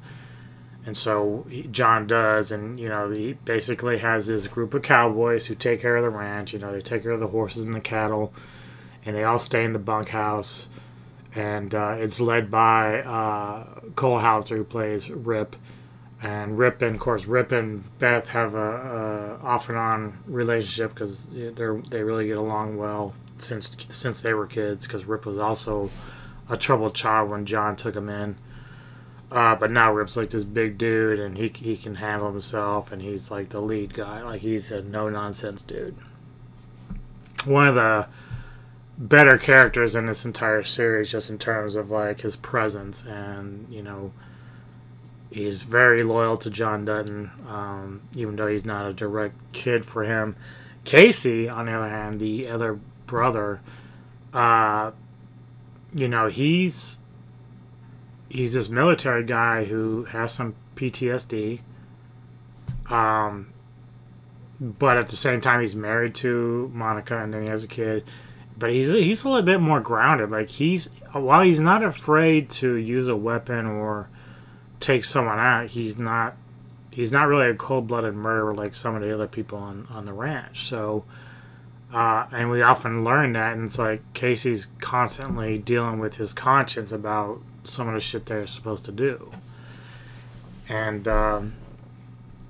[0.85, 5.47] And so he, John does, and you know he basically has this group of cowboys
[5.47, 6.53] who take care of the ranch.
[6.53, 8.33] You know they take care of the horses and the cattle,
[9.03, 10.69] and they all stay in the bunkhouse.
[11.35, 15.55] And uh, it's led by uh, Cole Hauser, who plays Rip,
[16.21, 20.93] and Rip and of course Rip and Beth have a, a off and on relationship
[20.93, 21.51] because they
[21.89, 24.87] they really get along well since since they were kids.
[24.87, 25.89] Because Rip was also
[26.49, 28.37] a troubled child when John took him in.
[29.31, 33.01] Uh, but now Rip's like this big dude, and he he can handle himself, and
[33.01, 34.23] he's like the lead guy.
[34.23, 35.95] Like he's a no nonsense dude.
[37.45, 38.07] One of the
[38.97, 43.81] better characters in this entire series, just in terms of like his presence, and you
[43.81, 44.11] know,
[45.29, 50.03] he's very loyal to John Dutton, um, even though he's not a direct kid for
[50.03, 50.35] him.
[50.85, 53.61] Kayce, on the other hand, the other brother,
[54.33, 54.91] uh,
[55.93, 56.99] you know, he's
[58.29, 61.61] he's this military guy who has some PTSD.
[62.89, 63.53] Um,
[64.59, 68.03] but at the same time, he's married to Monica, and then he has a kid.
[68.57, 70.31] But he's he's a little bit more grounded.
[70.31, 74.09] Like he's while he's not afraid to use a weapon or
[74.79, 76.35] take someone out, he's not
[76.91, 80.05] he's not really a cold blooded murderer like some of the other people on on
[80.05, 80.67] the ranch.
[80.67, 81.03] So.
[81.93, 86.91] Uh, and we often learn that, and it's like Kayce's constantly dealing with his conscience
[86.91, 89.31] about some of the shit they're supposed to do.
[90.67, 91.53] And, um,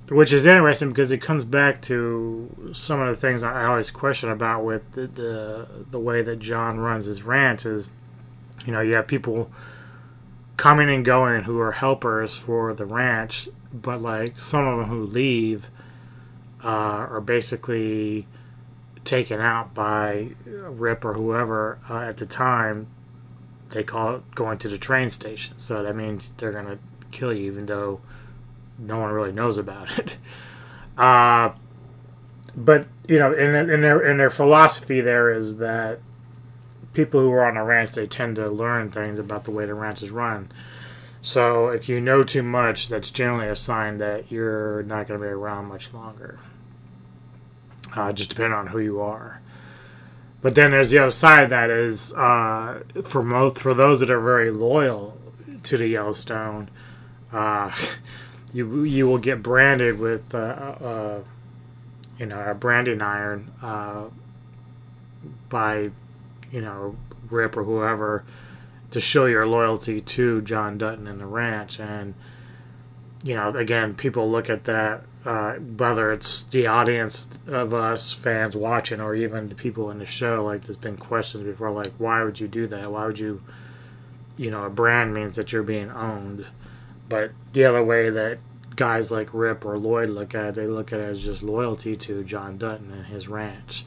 [0.09, 4.29] which is interesting because it comes back to some of the things I always question
[4.29, 7.89] about with the, the, the way that John runs his ranch is,
[8.65, 9.51] you know, you have people
[10.57, 15.05] coming and going who are helpers for the ranch, but like some of them who
[15.05, 15.69] leave
[16.63, 18.27] uh, are basically
[19.03, 22.87] taken out by Rip or whoever uh, at the time.
[23.69, 25.57] They call it going to the train station.
[25.57, 26.79] So that means they're going to
[27.11, 28.01] kill you, even though
[28.77, 30.17] no one really knows about it.
[30.97, 31.51] Uh,
[32.55, 35.99] but, you know, in, in, their, in their philosophy, there is that
[36.93, 39.73] people who are on a ranch, they tend to learn things about the way the
[39.73, 40.49] ranch is run.
[41.21, 45.25] So if you know too much, that's generally a sign that you're not going to
[45.25, 46.39] be around much longer
[47.95, 49.41] uh, just depending on who you are.
[50.41, 54.11] But then there's the other side of that is uh, for most for those that
[54.11, 55.17] are very loyal
[55.63, 56.69] to the Yellowstone,
[57.33, 57.73] uh,
[58.55, 61.19] you you will get branded with uh, uh
[62.17, 64.05] you know a branding iron uh,
[65.49, 65.91] by
[66.51, 66.95] you know
[67.29, 68.23] Rip or whoever
[68.91, 72.13] to show your loyalty to John Dutton and the ranch and
[73.23, 78.55] you know again people look at that uh, whether it's the audience of us fans
[78.55, 82.23] watching or even the people in the show, like there's been questions before, like why
[82.23, 82.91] would you do that?
[82.91, 83.41] Why would you,
[84.37, 86.45] you know, a brand means that you're being owned,
[87.09, 88.39] but the other way that
[88.75, 91.95] guys like Rip or Lloyd look at it, they look at it as just loyalty
[91.95, 93.85] to John Dutton and his ranch.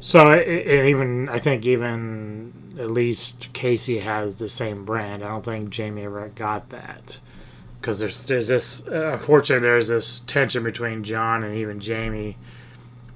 [0.00, 5.24] So it, it even I think even at least Kayce has the same brand.
[5.24, 7.18] I don't think Jamie ever got that
[7.80, 12.36] because there's there's this uh, unfortunately there's this tension between John and even Jamie,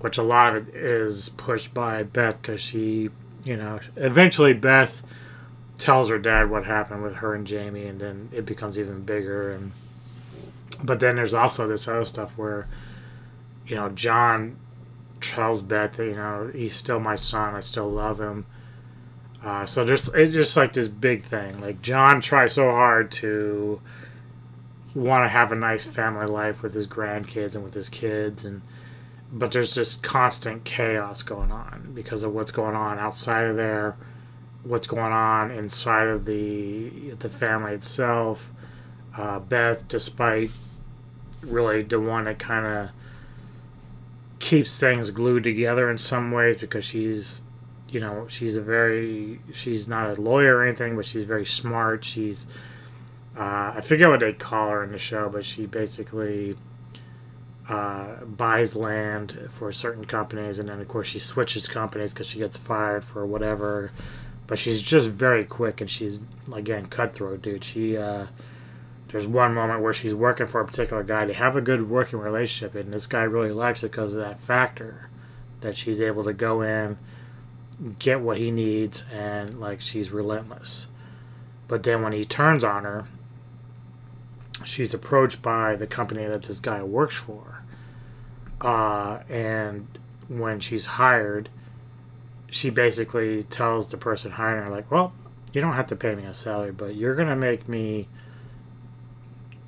[0.00, 3.10] which a lot of it is pushed by Beth because she
[3.44, 5.02] you know eventually Beth
[5.78, 9.52] tells her dad what happened with her and Jamie, and then it becomes even bigger.
[9.52, 9.72] And
[10.82, 12.68] but then there's also this other stuff where
[13.66, 14.56] you know John
[15.20, 18.46] tells Beth that you know he's still my son, I still love him.
[19.44, 21.60] Uh, so there's it's just like this big thing.
[21.60, 23.80] Like John tries so hard to
[24.94, 28.60] want to have a nice family life with his grandkids and with his kids and
[29.32, 33.96] but there's just constant chaos going on because of what's going on outside of there
[34.64, 38.52] what's going on inside of the the family itself.
[39.16, 40.50] Uh, Beth, despite
[41.42, 42.90] really the one that kind of
[44.38, 47.42] keeps things glued together in some ways because she's
[47.90, 52.04] you know she's a very she's not a lawyer or anything but she's very smart.
[52.04, 52.46] She's
[53.36, 56.54] uh, i forget what they call her in the show but she basically
[57.68, 60.58] uh, buys land for certain companies.
[60.58, 63.92] And then of course she switches companies because she gets fired for whatever
[64.46, 66.18] but she's just very quick and she's
[66.54, 68.26] again cutthroat dude she uh,
[69.12, 71.26] there's one moment where she's working for a particular guy.
[71.26, 74.40] They have a good working relationship, and this guy really likes it because of that
[74.40, 75.10] factor
[75.60, 76.96] that she's able to go in,
[77.98, 80.86] get what he needs, and like she's relentless.
[81.68, 83.04] But then when he turns on her,
[84.64, 87.62] she's approached by the company that this guy works for.
[88.62, 89.86] Uh, and
[90.28, 91.50] when she's hired,
[92.52, 95.14] she basically tells the person hiring her, like, well,
[95.54, 98.08] you don't have to pay me a salary, but you're going to make me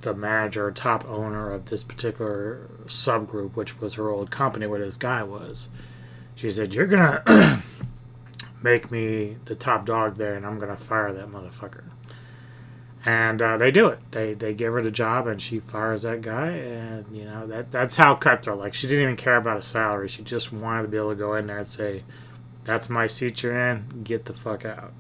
[0.02, 4.98] the manager, top owner of this particular subgroup, which was her old company where this
[4.98, 5.70] guy was.
[6.35, 7.62] She said, You're going to
[8.62, 11.85] make me the top dog there, and I'm going to fire that motherfucker.
[13.06, 13.98] And uh, they do it.
[14.11, 16.48] They they give her the job, and she fires that guy.
[16.48, 18.59] And you know that that's how cutthroat.
[18.59, 20.09] Like she didn't even care about a salary.
[20.09, 22.05] She just wanted to be able to go in there and say,
[22.65, 24.03] "That's my seat you're in.
[24.05, 24.93] Get the fuck out."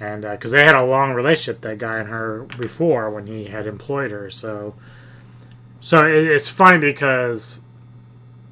[0.00, 3.44] and because uh, they had a long relationship, that guy and her before when he
[3.44, 4.30] had employed her.
[4.30, 4.74] So,
[5.78, 7.60] so it, it's funny because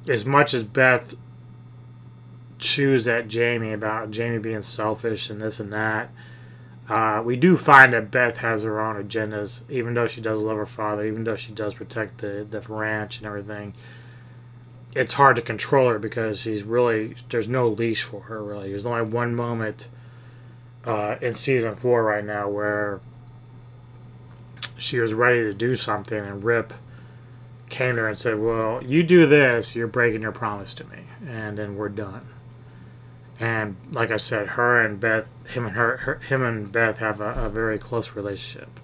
[0.07, 1.15] as much as Beth
[2.59, 6.11] chews at Jamie about Jamie being selfish and this and that,
[6.87, 10.57] uh, we do find that Beth has her own agendas, even though she does love
[10.57, 13.73] her father, even though she does protect the, the ranch and everything.
[14.95, 18.69] It's hard to control her because she's really, there's no leash for her, really.
[18.69, 19.87] There's only one moment
[20.85, 23.01] uh, in season four right now where
[24.77, 26.73] she was ready to do something and Rip
[27.69, 30.99] came to her and said, Well, you do this, you're breaking your promise to me,
[31.27, 32.27] and then we're done.
[33.39, 37.21] And like I said, her and Beth, him and her, her him and Beth have
[37.21, 38.79] a, a very close relationship.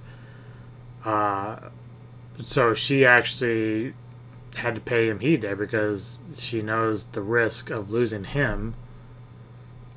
[1.04, 1.58] Uh,
[2.42, 3.94] so she actually
[4.56, 8.76] had to pay him heed there because she knows the risk of losing him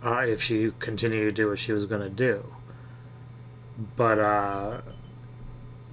[0.04, 2.52] uh, if she continued to do what she was going to do.
[3.96, 4.80] But, uh,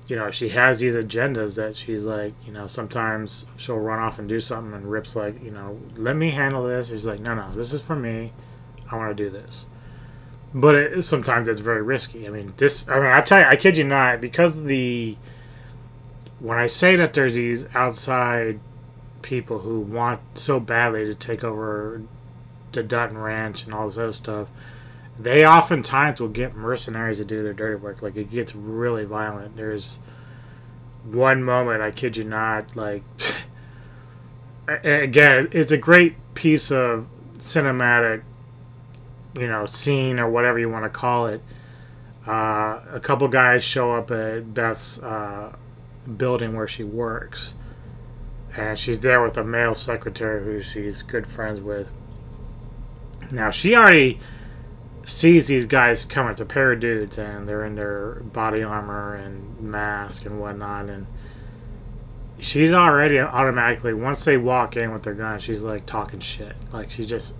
[0.07, 4.19] you know, she has these agendas that she's like, you know, sometimes she'll run off
[4.19, 6.89] and do something, and Rip's like, you know, let me handle this.
[6.89, 8.33] She's like, no, no, this is for me.
[8.89, 9.65] I want to do this.
[10.53, 12.27] But it, sometimes it's very risky.
[12.27, 15.17] I mean, this, I mean, I tell you, I kid you not, because the,
[16.45, 18.59] when I say that there's these outside
[19.23, 22.03] people who want so badly to take over
[22.71, 24.49] the Dutton Ranch and all this other stuff,
[25.17, 28.03] they oftentimes will get mercenaries to do their dirty work.
[28.03, 29.55] Like it gets really violent.
[29.55, 29.99] There's
[31.03, 33.03] one moment, I kid you not, like
[34.67, 37.07] again, it's a great piece of
[37.39, 38.21] cinematic,
[39.35, 41.41] you know, scene or whatever you want to call it.
[42.27, 45.55] Uh, a couple guys show up at Beth's uh,
[46.05, 47.55] building where she works,
[48.55, 51.87] and she's there with a male secretary who she's good friends with.
[53.31, 54.19] Now she already
[55.05, 56.31] sees these guys coming.
[56.31, 60.89] It's a pair of dudes, and they're in their body armor and mask and whatnot,
[60.89, 61.07] and
[62.39, 66.55] she's already automatically once they walk in with their gun, she's like talking shit.
[66.71, 67.35] Like she just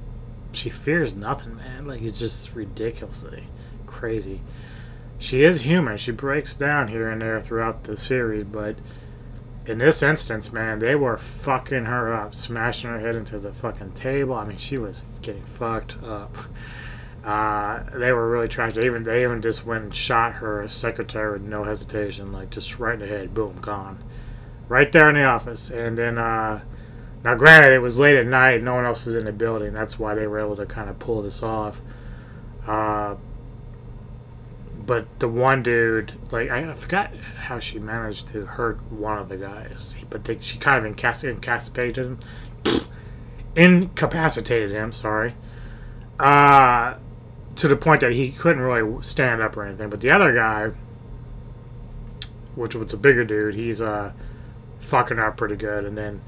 [0.51, 1.85] she fears nothing, man.
[1.85, 3.45] Like it's just ridiculously
[3.85, 4.41] crazy.
[5.17, 5.97] She is human.
[5.97, 8.77] She breaks down here and there throughout the series, but
[9.65, 13.93] in this instance, man, they were fucking her up, smashing her head into the fucking
[13.93, 14.35] table.
[14.35, 16.37] I mean, she was getting fucked up.
[17.23, 21.33] Uh, they were really trying to even they even just went and shot her secretary
[21.33, 24.03] with no hesitation, like just right in the head, boom, gone,
[24.67, 25.71] right there in the office.
[25.71, 26.61] And then, uh,
[27.23, 29.73] now granted, it was late at night, no one else was in the building.
[29.73, 31.81] That's why they were able to kind of pull this off.
[32.67, 33.15] Uh,
[34.85, 39.37] but the one dude, like I forgot how she managed to hurt one of the
[39.37, 42.19] guys, but they, she kind of incapacitated him,
[43.55, 44.91] incapacitated him.
[44.91, 45.35] Sorry,
[46.19, 46.95] uh,
[47.55, 49.89] to the point that he couldn't really stand up or anything.
[49.89, 50.71] But the other guy,
[52.55, 54.13] which was a bigger dude, he's uh
[54.79, 56.21] fucking up pretty good, and then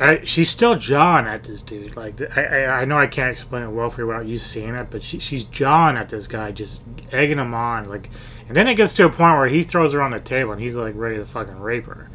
[0.00, 1.96] I, she's still jawing at this dude.
[1.96, 4.74] Like I, I, I, know I can't explain it well for you without you seeing
[4.74, 6.80] it, but she, she's jawing at this guy, just
[7.12, 7.88] egging him on.
[7.88, 8.08] Like,
[8.48, 10.60] and then it gets to a point where he throws her on the table and
[10.60, 12.10] he's like ready to fucking rape her,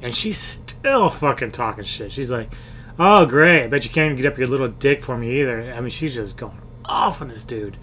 [0.00, 2.12] and she's still fucking talking shit.
[2.12, 2.50] She's like,
[2.98, 5.80] "Oh great, I bet you can't get up your little dick for me either." I
[5.80, 7.76] mean, she's just going off on this dude.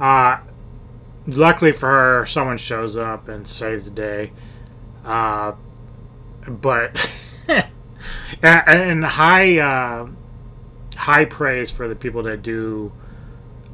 [0.00, 0.38] Uh,
[1.26, 4.32] luckily for her, someone shows up and saves the day.
[5.04, 5.52] Uh,
[6.48, 6.96] but
[8.42, 10.08] and, and high uh,
[10.96, 12.92] high praise for the people that do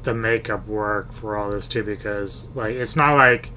[0.03, 3.51] the makeup work for all this too, because like it's not like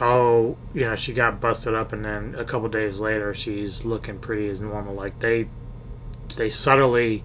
[0.00, 4.18] oh you know she got busted up and then a couple days later she's looking
[4.18, 4.94] pretty as normal.
[4.94, 5.48] Like they
[6.36, 7.24] they subtly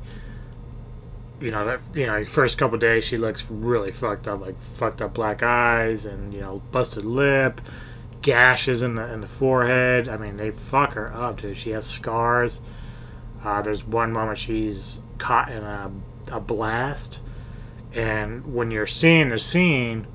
[1.42, 5.02] you know that you know first couple days she looks really fucked up like fucked
[5.02, 7.60] up black eyes and you know busted lip
[8.22, 11.86] gashes in the in the forehead i mean they fuck her up dude she has
[11.86, 12.62] scars
[13.44, 15.92] uh, there's one moment she's caught in a,
[16.32, 17.22] a blast
[17.94, 20.06] and when you're seeing the scene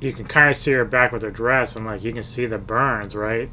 [0.00, 2.44] you can kind of see her back with her dress and like you can see
[2.46, 3.50] the burns right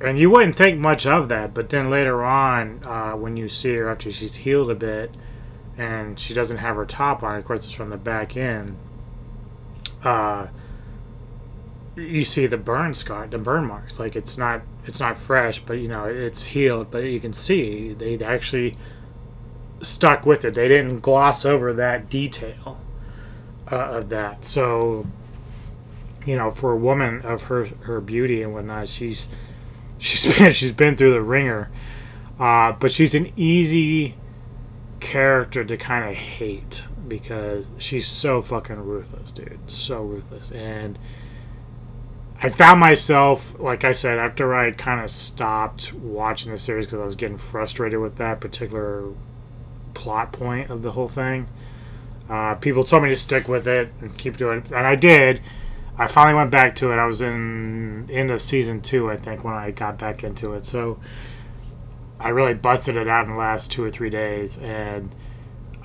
[0.00, 3.74] and you wouldn't think much of that but then later on uh, when you see
[3.74, 5.10] her after she's healed a bit
[5.78, 7.36] and she doesn't have her top on.
[7.36, 8.76] Of course, it's from the back end.
[10.02, 10.48] Uh,
[11.98, 13.98] you see the burn scar, the burn marks.
[13.98, 16.90] Like it's not, it's not fresh, but you know it's healed.
[16.90, 18.76] But you can see they actually
[19.82, 20.54] stuck with it.
[20.54, 22.80] They didn't gloss over that detail
[23.70, 24.44] uh, of that.
[24.44, 25.06] So,
[26.24, 29.28] you know, for a woman of her her beauty and whatnot, she's
[29.98, 31.70] she's been she's been through the ringer.
[32.38, 34.14] Uh, but she's an easy
[35.00, 39.58] character to kind of hate because she's so fucking ruthless, dude.
[39.66, 40.52] So ruthless.
[40.52, 40.98] And
[42.40, 47.00] I found myself, like I said, after I kind of stopped watching the series because
[47.00, 49.12] I was getting frustrated with that particular
[49.94, 51.48] plot point of the whole thing.
[52.28, 55.40] Uh, people told me to stick with it and keep doing it, and I did.
[55.96, 56.96] I finally went back to it.
[56.96, 60.64] I was in into season two, I think, when I got back into it.
[60.64, 61.00] So
[62.20, 65.12] I really busted it out in the last two or three days, and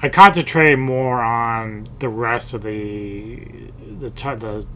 [0.03, 4.67] I concentrated more on the rest of the the t- the,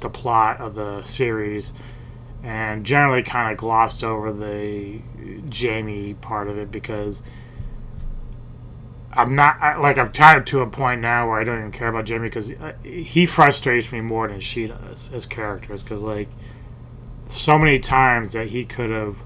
[0.00, 1.72] the plot of the series,
[2.42, 5.00] and generally kind of glossed over the
[5.48, 7.22] Jamie part of it because
[9.12, 11.88] I'm not I, like I've tired to a point now where I don't even care
[11.88, 16.28] about Jamie because uh, he frustrates me more than she does as characters because like
[17.28, 19.16] so many times that he could have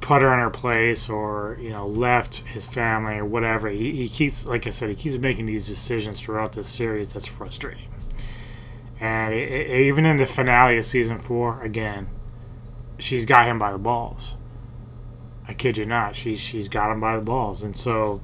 [0.00, 4.08] put her in her place or you know left his family or whatever he, he
[4.08, 7.88] keeps like i said he keeps making these decisions throughout this series that's frustrating
[9.04, 12.08] and it, it, even in the finale of season four again
[12.98, 14.36] she's got him by the balls.
[15.46, 17.62] I kid you not she's she's got him by the balls.
[17.62, 18.22] And so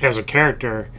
[0.00, 0.90] as a character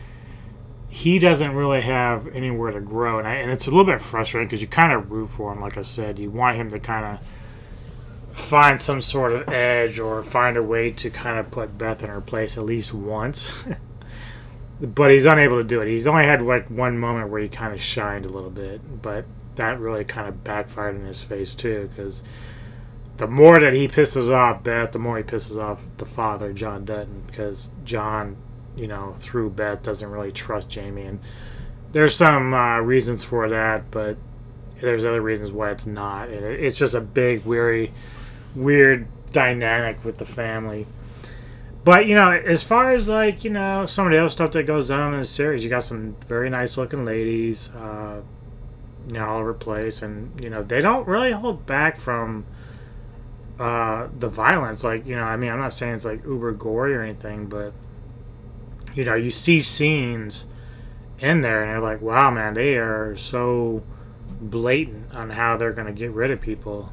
[0.90, 3.20] he doesn't really have anywhere to grow.
[3.20, 5.62] And, I, and it's a little bit frustrating because you kind of root for him
[5.62, 6.20] like i said.
[6.20, 10.92] You want him to kind of find some sort of edge or find a way
[10.92, 13.54] to kind of put Beth in her place at least once.
[14.82, 15.90] but he's unable to do it.
[15.90, 19.26] He's only had like one moment where he kind of shined a little bit, but
[19.56, 22.24] that really kind of backfired in his face too because
[23.18, 26.86] the more that he pisses off Beth, the more he pisses off the father, John
[26.86, 28.38] Dutton, because John,
[28.78, 31.20] you know, through Beth doesn't really trust Jamie and
[31.92, 34.18] there's some uh, reasons for that, but
[34.80, 36.30] there's other reasons why it's not.
[36.30, 37.92] It's just a big, weary
[38.56, 40.86] weird dynamic with the family.
[41.84, 44.64] But you know, as far as like you know, some of the other stuff that
[44.64, 48.22] goes on in the series, you got some very nice looking ladies, uh,
[49.08, 52.46] you know, all over place, and you know, they don't really hold back from
[53.60, 54.84] uh, the violence.
[54.84, 57.74] Like you know, I mean, I'm not saying it's like uber gory or anything, but
[58.94, 60.48] you know, you see scenes
[61.20, 63.84] in there, and you're like, wow, man, they are so
[64.42, 66.92] blatant on how they're going to get rid of people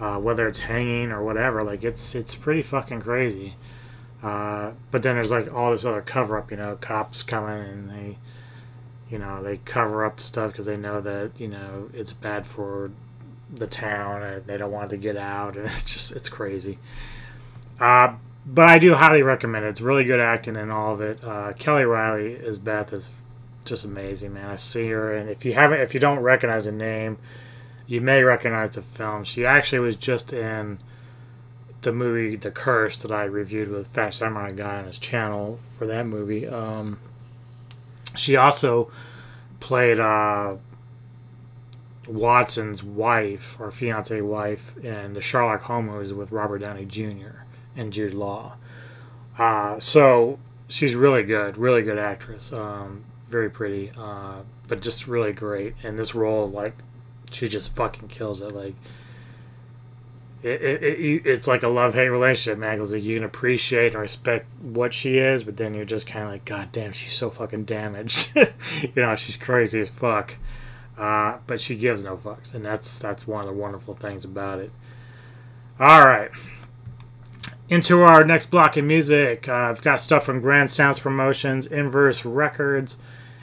[0.00, 1.62] uh, whether it's hanging or whatever.
[1.62, 3.54] Like it's it's pretty fucking crazy.
[4.24, 6.50] Uh, but then there's like all this other cover up.
[6.50, 8.18] You know, cops coming and they,
[9.10, 12.90] you know, they cover up stuff because they know that you know it's bad for
[13.52, 15.56] the town and they don't want to get out.
[15.58, 16.78] And it's just it's crazy.
[17.78, 18.14] Uh,
[18.46, 19.68] but I do highly recommend it.
[19.68, 21.24] It's really good acting in all of it.
[21.24, 23.10] Uh, Kelly Reilly as Beth is
[23.66, 24.50] just amazing, man.
[24.50, 27.18] I see her, and if you haven't, if you don't recognize the name,
[27.86, 29.24] you may recognize the film.
[29.24, 30.78] She actually was just in
[31.84, 35.86] the movie The Curse that I reviewed with Fat Samurai Guy on his channel for
[35.86, 36.46] that movie.
[36.46, 36.98] Um,
[38.16, 38.90] she also
[39.60, 40.56] played uh,
[42.08, 47.44] Watson's wife or fiance wife in the Sherlock Holmes with Robert Downey Jr.
[47.76, 48.56] and Jude Law.
[49.38, 50.38] Uh, so
[50.68, 52.52] she's really good, really good actress.
[52.52, 55.74] Um, very pretty, uh, but just really great.
[55.82, 56.74] And this role, like
[57.32, 58.52] she just fucking kills it.
[58.52, 58.74] Like
[60.44, 62.76] it, it, it it's like a love hate relationship, man.
[62.76, 66.26] Because like, you can appreciate and respect what she is, but then you're just kind
[66.26, 68.30] of like, God damn, she's so fucking damaged.
[68.36, 70.36] you know, she's crazy as fuck.
[70.98, 74.60] Uh, but she gives no fucks, and that's that's one of the wonderful things about
[74.60, 74.70] it.
[75.80, 76.30] All right,
[77.68, 79.48] into our next block of music.
[79.48, 82.96] Uh, I've got stuff from Grand Sounds Promotions, Inverse Records,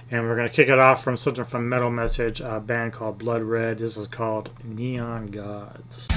[0.10, 3.80] and we're gonna kick it off from something from Metal Message, a band called Bloodred.
[3.80, 6.08] This is called Neon Gods.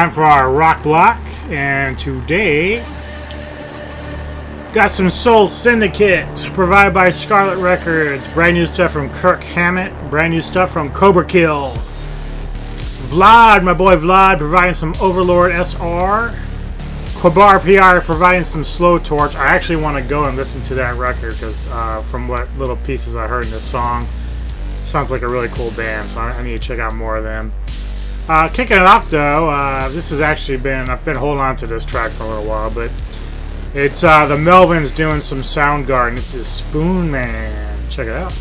[0.00, 1.20] Time for our rock block,
[1.50, 2.82] and today
[4.72, 8.26] got some Sole Syndicate provided by Scarlet Records.
[8.32, 9.92] Brand new stuff from Kirk Hammett.
[10.08, 11.76] Brand new stuff from Cobrakill.
[13.10, 16.34] Vlad, my boy Vlad, providing some Overlord SR.
[17.20, 19.34] Qabar PR providing some Slowtorch.
[19.34, 22.76] I actually want to go and listen to that record because uh, from what little
[22.76, 24.06] pieces I heard in this song,
[24.86, 26.08] sounds like a really cool band.
[26.08, 27.52] So I, I need to check out more of them.
[28.30, 31.66] Uh, kicking it off though, uh, this has actually been I've been holding on to
[31.66, 32.92] this track for a little while, but
[33.74, 36.18] it's uh, the Melvins doing some Soundgarden.
[36.18, 37.90] It's Spoonman.
[37.90, 38.32] Check it out.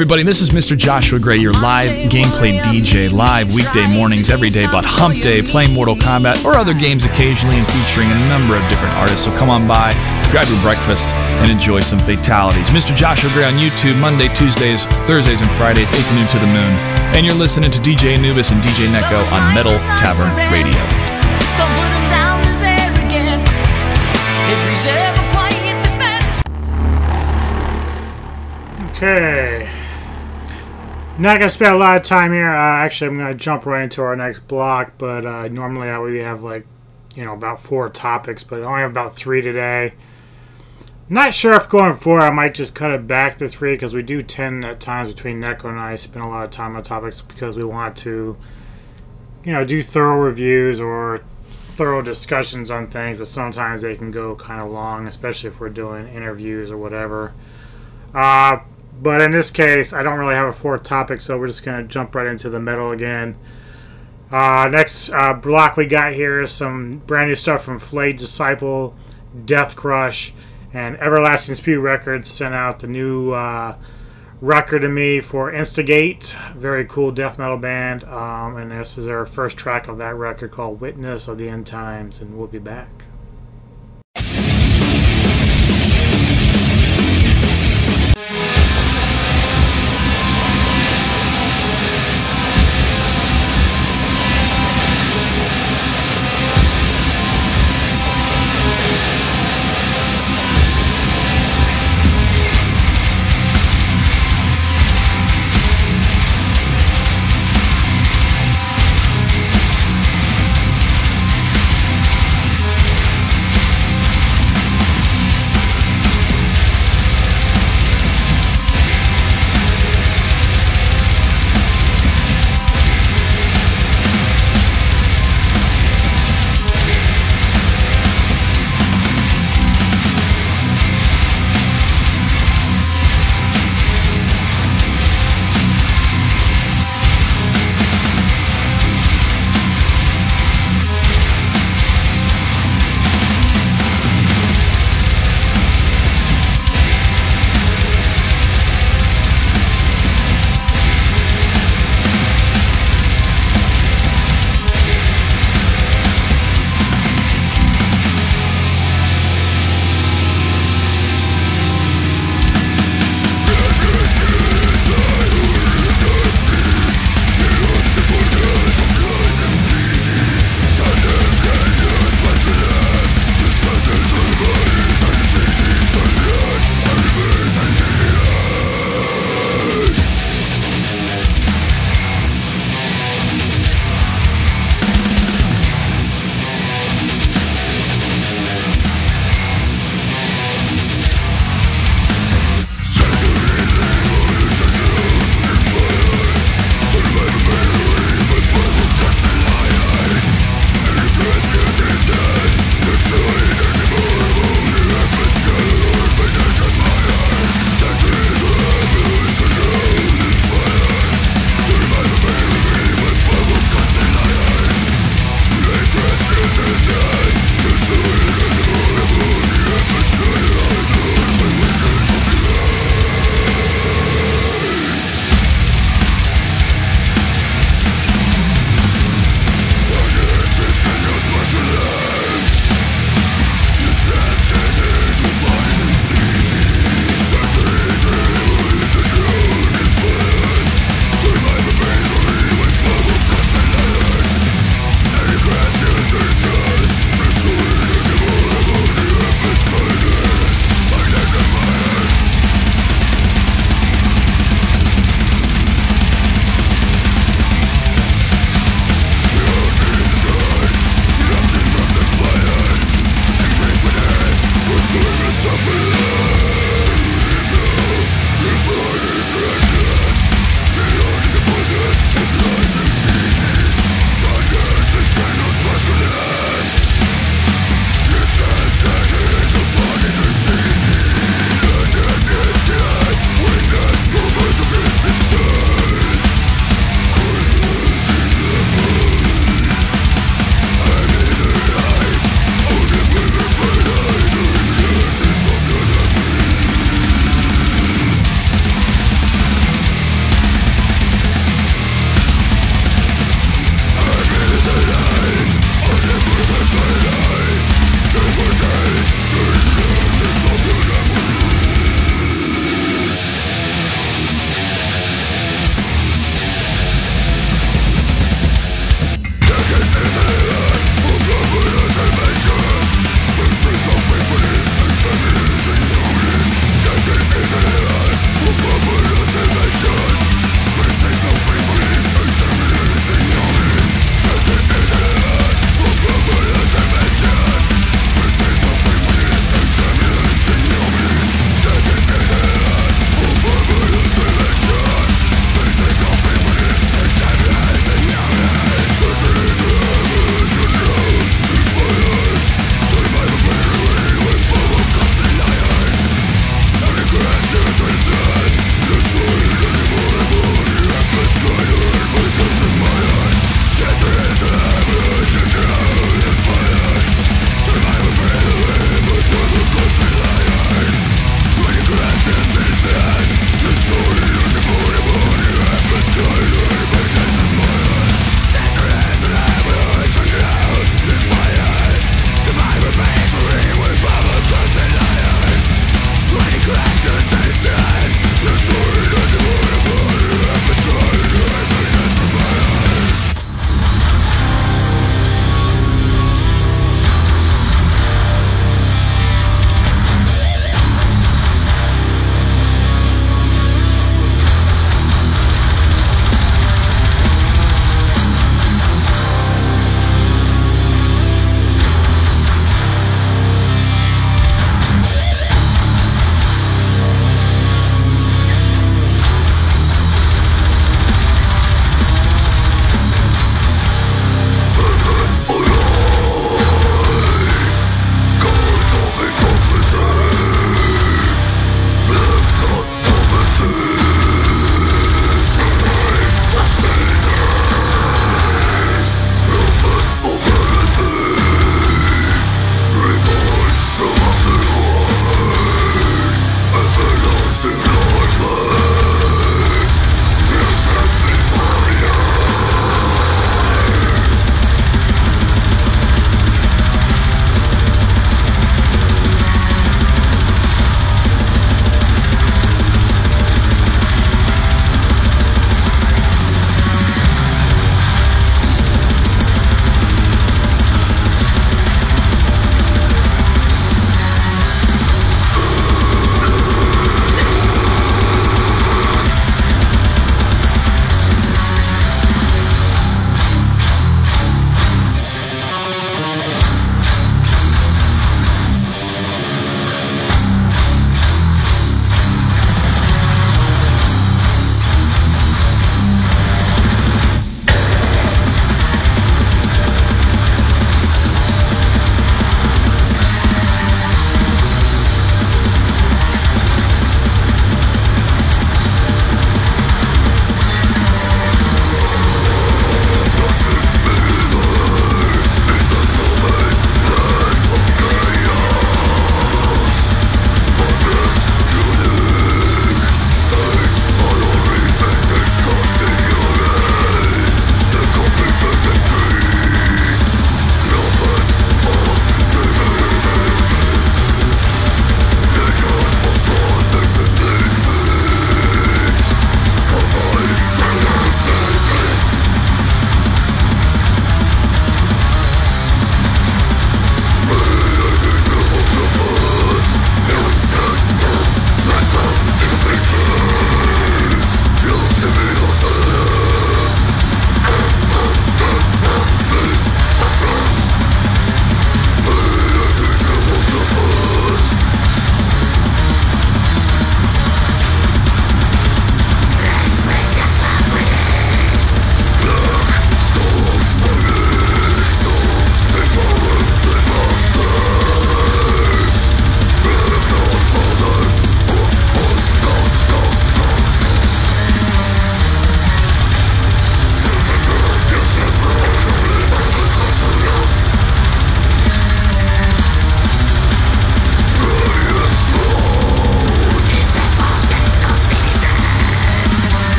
[0.00, 0.72] Everybody, this is Mr.
[0.72, 5.74] Joshua Gray, your live gameplay DJ, live weekday mornings every day, but hump day, playing
[5.76, 9.28] Mortal Kombat or other games occasionally and featuring a number of different artists.
[9.28, 9.92] So come on by,
[10.32, 11.04] grab your breakfast,
[11.44, 12.72] and enjoy some fatalities.
[12.72, 12.96] Mr.
[12.96, 16.72] Joshua Gray on YouTube, Monday, Tuesdays, Thursdays, and Fridays, 8 to noon to the moon.
[17.12, 20.80] And you're listening to DJ Anubis and DJ Neko on Metal Tavern Radio.
[28.96, 29.59] Okay.
[31.20, 32.48] Not gonna spend a lot of time here.
[32.48, 34.92] Uh, actually, I'm gonna jump right into our next block.
[34.96, 36.66] But uh, normally I would have like,
[37.14, 39.92] you know, about four topics, but I only have about three today.
[41.10, 44.02] Not sure if going forward I might just cut it back to three because we
[44.02, 47.20] do tend at times between Neko and I spend a lot of time on topics
[47.20, 48.38] because we want to,
[49.44, 53.18] you know, do thorough reviews or thorough discussions on things.
[53.18, 57.34] But sometimes they can go kind of long, especially if we're doing interviews or whatever.
[58.14, 58.60] Uh,
[59.02, 61.82] but in this case, I don't really have a fourth topic, so we're just going
[61.82, 63.36] to jump right into the metal again.
[64.30, 68.94] Uh, next uh, block we got here is some brand new stuff from Flayed Disciple,
[69.44, 70.32] Deathcrush,
[70.72, 73.76] and Everlasting Spew Records sent out the new uh,
[74.40, 76.36] record to me for Instigate.
[76.54, 78.04] Very cool death metal band.
[78.04, 81.66] Um, and this is our first track of that record called Witness of the End
[81.66, 83.09] Times, and we'll be back.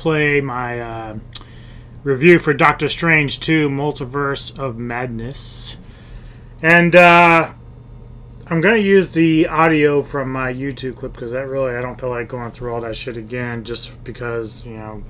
[0.00, 1.18] Play my uh,
[2.04, 5.76] review for Doctor Strange 2: Multiverse of Madness,
[6.62, 7.52] and uh,
[8.46, 12.08] I'm gonna use the audio from my YouTube clip because that really I don't feel
[12.08, 15.04] like going through all that shit again, just because you know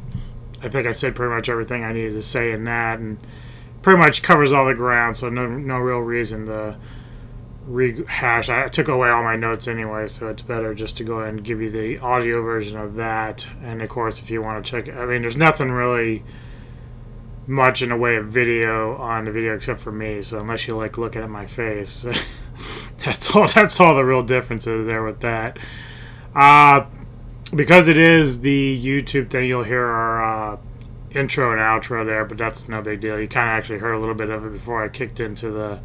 [0.61, 3.19] I think I said pretty much everything I needed to say in that, and
[3.83, 6.77] pretty much covers all the ground, so no no real reason to
[7.71, 8.49] rehash.
[8.49, 11.45] I took away all my notes anyway, so it's better just to go ahead and
[11.45, 13.47] give you the audio version of that.
[13.63, 16.25] And of course, if you want to check, I mean, there's nothing really
[17.47, 20.23] much in the way of video on the video except for me.
[20.23, 22.05] So unless you like looking at my face,
[23.05, 23.47] that's all.
[23.49, 25.59] That's all the real difference is there with that.
[26.35, 26.87] Uh,
[27.55, 30.59] because it is the YouTube thing, you'll hear our uh,
[31.11, 33.19] intro and outro there, but that's no big deal.
[33.19, 35.81] You kind of actually heard a little bit of it before I kicked into the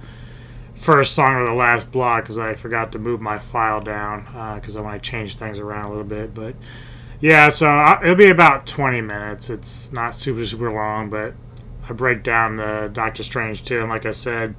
[0.75, 4.75] first song or the last block because I forgot to move my file down because
[4.75, 6.33] I want to change things around a little bit.
[6.33, 6.55] But
[7.21, 9.49] yeah, so I, it'll be about 20 minutes.
[9.49, 11.33] It's not super, super long, but
[11.87, 13.79] I break down the Doctor Strange too.
[13.79, 14.55] And like I said,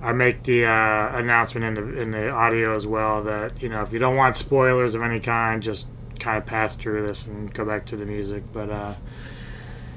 [0.00, 3.82] I make the uh, announcement in the, in the audio as well that, you know,
[3.82, 7.52] if you don't want spoilers of any kind, just kind of pass through this and
[7.52, 8.44] go back to the music.
[8.52, 8.94] But, uh,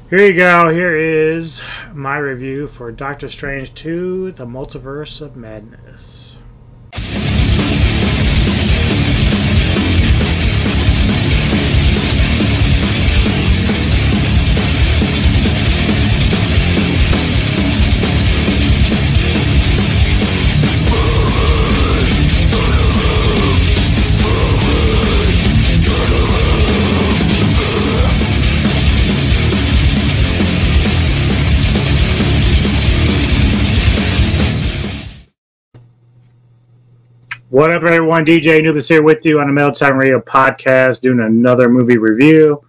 [0.09, 0.69] here you go.
[0.69, 1.61] Here is
[1.93, 6.36] my review for Doctor Strange 2 The Multiverse of Madness.
[37.57, 38.23] What up, everyone?
[38.23, 42.63] DJ Anubis here with you on the Metal Time Radio podcast, doing another movie review.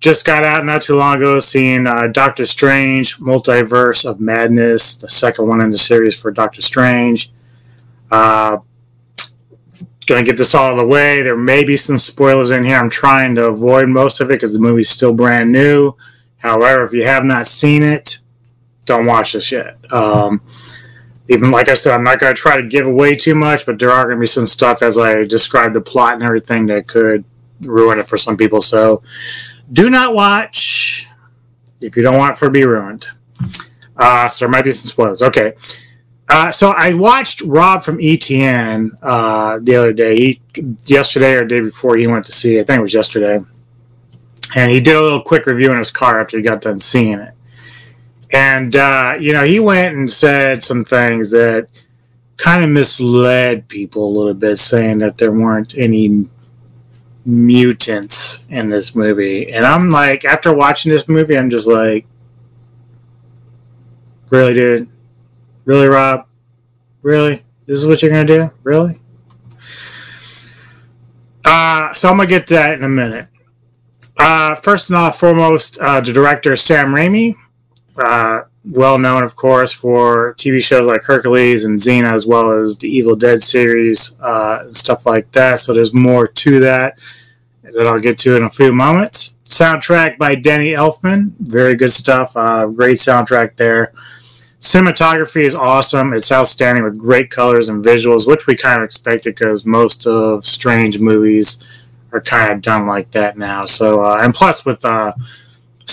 [0.00, 5.10] Just got out not too long ago, seeing uh, Doctor Strange, Multiverse of Madness, the
[5.10, 7.32] second one in the series for Doctor Strange.
[8.10, 8.60] Uh,
[10.06, 11.20] gonna get this all the way.
[11.20, 12.78] There may be some spoilers in here.
[12.78, 15.92] I'm trying to avoid most of it because the movie's still brand new.
[16.38, 18.20] However, if you have not seen it,
[18.86, 19.76] don't watch this yet.
[19.92, 20.40] Um,
[21.28, 23.78] even like I said, I'm not going to try to give away too much, but
[23.78, 26.88] there are going to be some stuff as I describe the plot and everything that
[26.88, 27.24] could
[27.60, 28.60] ruin it for some people.
[28.60, 29.02] So
[29.72, 31.06] do not watch
[31.80, 33.06] if you don't want it for to be ruined.
[33.96, 35.22] Uh, so there might be some spoilers.
[35.22, 35.54] Okay.
[36.28, 40.16] Uh, so I watched Rob from ETN uh, the other day.
[40.16, 40.40] He,
[40.86, 42.62] yesterday or day before he went to see it.
[42.62, 43.44] I think it was yesterday.
[44.54, 47.18] And he did a little quick review in his car after he got done seeing
[47.18, 47.34] it.
[48.32, 51.68] And, uh, you know, he went and said some things that
[52.38, 56.26] kind of misled people a little bit, saying that there weren't any
[57.26, 59.52] mutants in this movie.
[59.52, 62.06] And I'm like, after watching this movie, I'm just like,
[64.30, 64.88] really, dude?
[65.66, 66.26] Really, Rob?
[67.02, 67.44] Really?
[67.66, 68.50] This is what you're going to do?
[68.62, 68.98] Really?
[71.44, 73.28] Uh, so I'm going to get to that in a minute.
[74.16, 77.34] Uh, first and foremost, uh, the director, Sam Raimi
[77.98, 82.78] uh, well known, of course, for TV shows like Hercules and Xena, as well as
[82.78, 85.60] the Evil Dead series uh, and stuff like that.
[85.60, 86.98] So there's more to that
[87.62, 89.36] that I'll get to in a few moments.
[89.44, 92.36] Soundtrack by Danny Elfman, very good stuff.
[92.36, 93.92] Uh, great soundtrack there.
[94.60, 96.12] Cinematography is awesome.
[96.12, 100.46] It's outstanding with great colors and visuals, which we kind of expected because most of
[100.46, 101.58] Strange movies
[102.12, 103.64] are kind of done like that now.
[103.64, 105.12] So, uh, and plus with uh,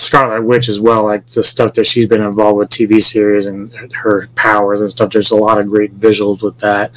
[0.00, 3.72] Scarlet Witch as well, like the stuff that she's been involved with TV series and
[3.92, 5.10] her powers and stuff.
[5.10, 6.92] There's a lot of great visuals with that.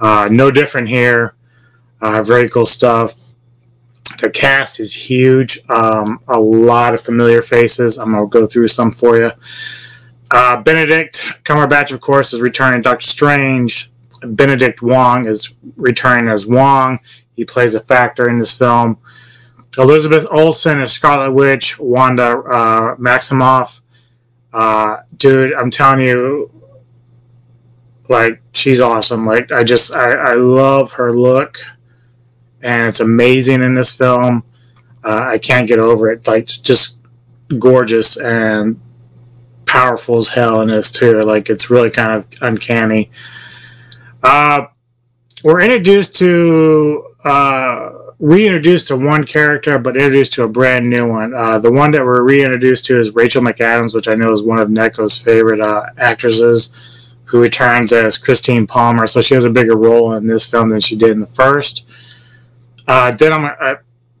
[0.00, 1.34] Uh, no different here.
[2.00, 3.14] Uh, very cool stuff.
[4.20, 5.60] The cast is huge.
[5.68, 7.96] Um, a lot of familiar faces.
[7.98, 9.32] I'm gonna go through some for you.
[10.30, 13.90] Uh, Benedict Cumberbatch, of course, is returning Doctor Strange.
[14.22, 16.98] Benedict Wong is returning as Wong.
[17.34, 18.98] He plays a factor in this film.
[19.80, 23.80] Elizabeth Olsen as Scarlet Witch, Wanda uh, Maximoff.
[24.52, 26.50] Uh, dude, I'm telling you,
[28.08, 29.24] like she's awesome.
[29.24, 31.58] Like I just I, I love her look,
[32.60, 34.44] and it's amazing in this film.
[35.02, 36.26] Uh, I can't get over it.
[36.26, 36.98] Like just
[37.58, 38.78] gorgeous and
[39.64, 41.20] powerful as hell in this too.
[41.20, 43.10] Like it's really kind of uncanny.
[44.22, 44.66] Uh,
[45.42, 51.34] we're introduced to uh, reintroduced to one character, but introduced to a brand new one.
[51.34, 54.60] Uh, the one that we're reintroduced to is Rachel McAdams, which I know is one
[54.60, 56.70] of Neko's favorite uh, actresses,
[57.24, 59.06] who returns as Christine Palmer.
[59.06, 61.88] So she has a bigger role in this film than she did in the first.
[62.86, 63.76] Uh, then I'm, I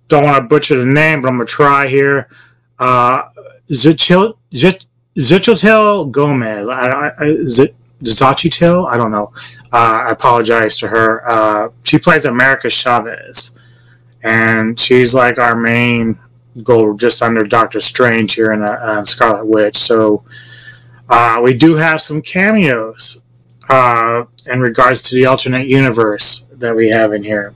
[0.08, 2.28] don't want to butcher the name, but I'm gonna try here.
[2.78, 3.28] Uh,
[3.70, 6.68] Zichil, Zichitel Gomez.
[6.68, 7.24] I, I,
[8.02, 8.88] Zachitel?
[8.88, 9.32] I don't know.
[9.72, 11.28] Uh, I apologize to her.
[11.28, 13.58] Uh, she plays America Chavez,
[14.22, 16.18] and she's like our main
[16.62, 19.76] goal, just under Doctor Strange here in uh, Scarlet Witch.
[19.76, 20.24] So
[21.08, 23.22] uh, we do have some cameos
[23.68, 27.54] uh, in regards to the alternate universe that we have in here.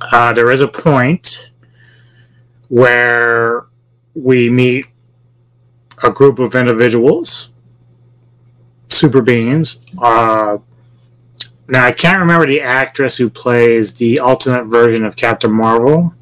[0.00, 1.50] Uh, there is a point
[2.68, 3.66] where
[4.14, 4.86] we meet
[6.02, 7.50] a group of individuals,
[8.88, 9.86] super beings.
[9.98, 10.58] Uh,
[11.68, 16.14] now, I can't remember the actress who plays the alternate version of Captain Marvel.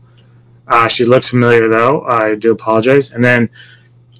[0.66, 2.02] Uh, she looks familiar, though.
[2.02, 3.12] I do apologize.
[3.12, 3.50] And then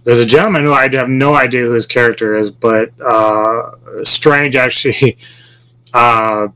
[0.04, 3.70] there's a gentleman who I have no idea who his character is, but uh,
[4.02, 5.16] Strange actually
[5.94, 6.48] uh,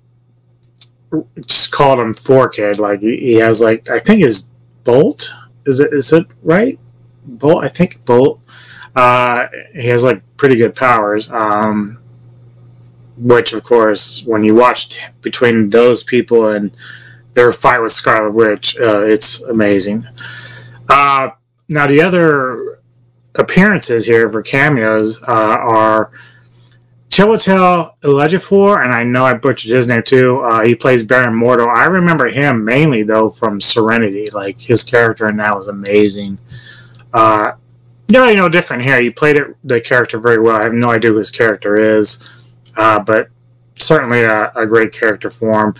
[1.47, 2.79] just called him Four Kid.
[2.79, 4.53] Like he, he has like I think his
[4.85, 5.33] Bolt
[5.67, 6.79] is it is it right?
[7.25, 8.41] Bolt I think Bolt.
[8.95, 11.31] Uh, he has like pretty good powers.
[11.31, 11.98] Um,
[13.19, 16.77] which of course, when you watched between those people and
[17.35, 20.07] their fight with Scarlet Witch, uh, it's amazing.
[20.89, 21.31] Uh,
[21.69, 22.81] now the other
[23.35, 26.11] appearances here for cameos uh, are
[27.11, 30.41] Chiwetel Ejiofor, and I know I butchered his name too.
[30.41, 31.67] Uh, he plays Baron Mordo.
[31.67, 34.29] I remember him mainly though from Serenity.
[34.33, 36.39] Like his character in that was amazing.
[37.13, 37.53] Uh,
[38.13, 39.01] really no different here.
[39.01, 40.57] He played it the character very well.
[40.57, 42.29] I have no idea who his character is,
[42.79, 43.29] uh, but
[43.75, 45.75] certainly a, a, great character form.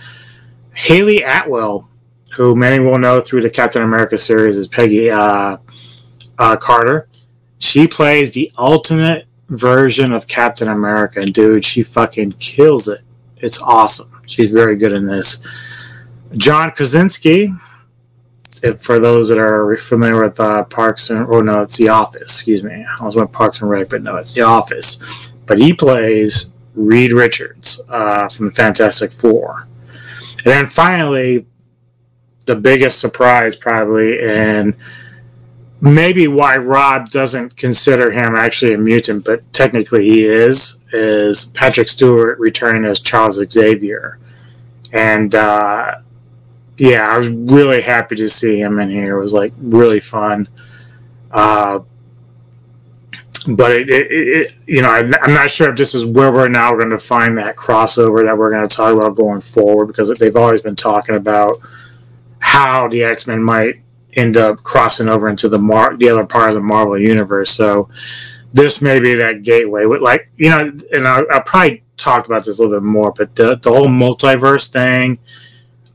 [0.73, 1.89] Hayley Atwell,
[2.35, 5.57] who many will know through the Captain America series, is Peggy uh,
[6.37, 7.07] uh, Carter.
[7.57, 13.01] She plays the ultimate version of Captain America, and dude, she fucking kills it.
[13.37, 14.11] It's awesome.
[14.27, 15.45] She's very good in this.
[16.35, 17.51] John Krasinski,
[18.61, 22.21] if, for those that are familiar with uh, Parks and oh no, it's The Office.
[22.21, 25.31] Excuse me, I was with Parks and Rec, but no, it's The Office.
[25.45, 29.67] But he plays Reed Richards uh, from the Fantastic Four,
[30.45, 31.45] and then finally,
[32.45, 34.75] the biggest surprise probably, and
[35.81, 41.89] maybe why Rob doesn't consider him actually a mutant, but technically he is, is Patrick
[41.89, 44.19] Stewart returning as Charles Xavier.
[44.91, 45.99] And uh,
[46.77, 49.17] yeah, I was really happy to see him in here.
[49.17, 50.47] It was like really fun.
[51.31, 51.81] Uh,
[53.47, 56.73] but it, it, it, you know, I'm not sure if this is where we're now
[56.75, 60.35] going to find that crossover that we're going to talk about going forward because they've
[60.35, 61.57] always been talking about
[62.39, 63.81] how the X Men might
[64.13, 67.51] end up crossing over into the Mar- the other part of the Marvel universe.
[67.51, 67.89] So
[68.53, 69.85] this may be that gateway.
[69.85, 73.11] With Like you know, and I, will probably talk about this a little bit more,
[73.11, 75.19] but the the whole multiverse thing.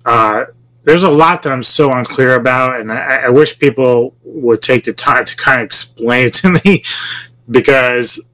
[0.04, 0.44] Uh,
[0.84, 4.84] there's a lot that I'm so unclear about, and I, I wish people would take
[4.84, 6.84] the time to kind of explain it to me,
[7.50, 8.28] because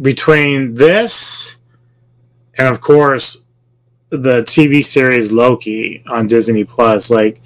[0.00, 1.58] between this
[2.54, 3.46] and of course
[4.10, 7.40] the TV series Loki on Disney Plus, like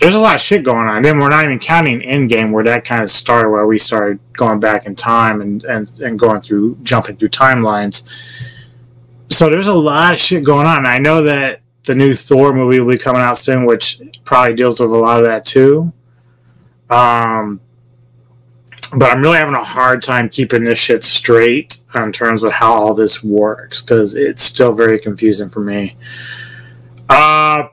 [0.00, 1.02] there's a lot of shit going on.
[1.02, 4.60] Then we're not even counting Endgame, where that kind of started, where we started going
[4.60, 8.06] back in time and, and, and going through, jumping through timelines.
[9.30, 10.86] So there's a lot of shit going on.
[10.86, 14.78] I know that the new Thor movie will be coming out soon, which probably deals
[14.78, 15.92] with a lot of that too.
[16.90, 17.60] Um,
[18.96, 22.72] but I'm really having a hard time keeping this shit straight in terms of how
[22.72, 25.96] all this works because it's still very confusing for me.
[27.08, 27.68] Uh,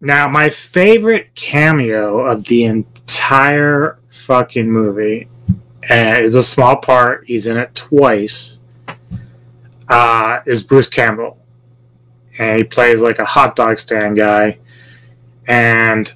[0.00, 5.28] now, my favorite cameo of the entire fucking movie
[5.90, 7.26] uh, is a small part.
[7.26, 8.58] He's in it twice.
[9.88, 11.38] Uh, is Bruce Campbell,
[12.38, 14.58] and he plays like a hot dog stand guy.
[15.46, 16.10] And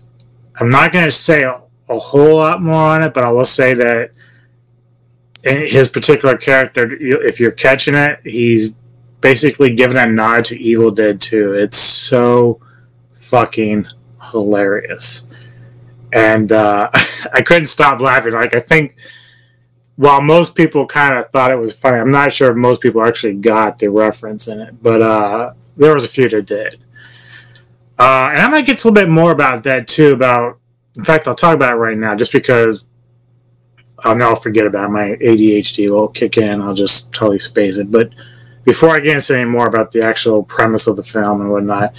[0.56, 1.44] I'm not to say
[1.88, 4.10] a, whole lot more on it, but I will say that
[5.44, 8.76] in his particular character, if you're catching it, he's
[9.20, 11.54] basically giving a nod to Evil Dead 2.
[11.54, 12.60] It's so
[13.12, 13.86] fucking
[14.30, 15.26] hilarious.
[16.12, 16.90] And uh,
[17.32, 18.32] I couldn't stop laughing.
[18.32, 18.96] Like, I think
[19.96, 23.04] while most people kind of thought it was funny, I'm not sure if most people
[23.04, 26.80] actually got the reference in it, but uh, there was a few that did.
[27.98, 30.12] Uh, and I might get a little bit more about that too.
[30.12, 30.60] About,
[30.98, 32.86] in fact, I'll talk about it right now, just because
[34.00, 34.90] I'll now forget about it.
[34.90, 36.60] my ADHD will kick in.
[36.60, 37.90] I'll just totally space it.
[37.90, 38.10] But
[38.64, 41.94] before I get into any more about the actual premise of the film and whatnot,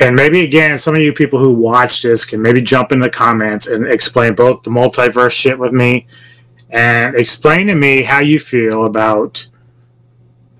[0.00, 3.10] and maybe again, some of you people who watch this can maybe jump in the
[3.10, 6.06] comments and explain both the multiverse shit with me
[6.70, 9.46] and explain to me how you feel about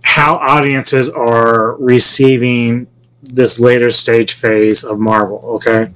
[0.03, 2.89] how audiences are receiving
[3.23, 5.41] this later stage phase of Marvel.
[5.45, 5.89] Okay.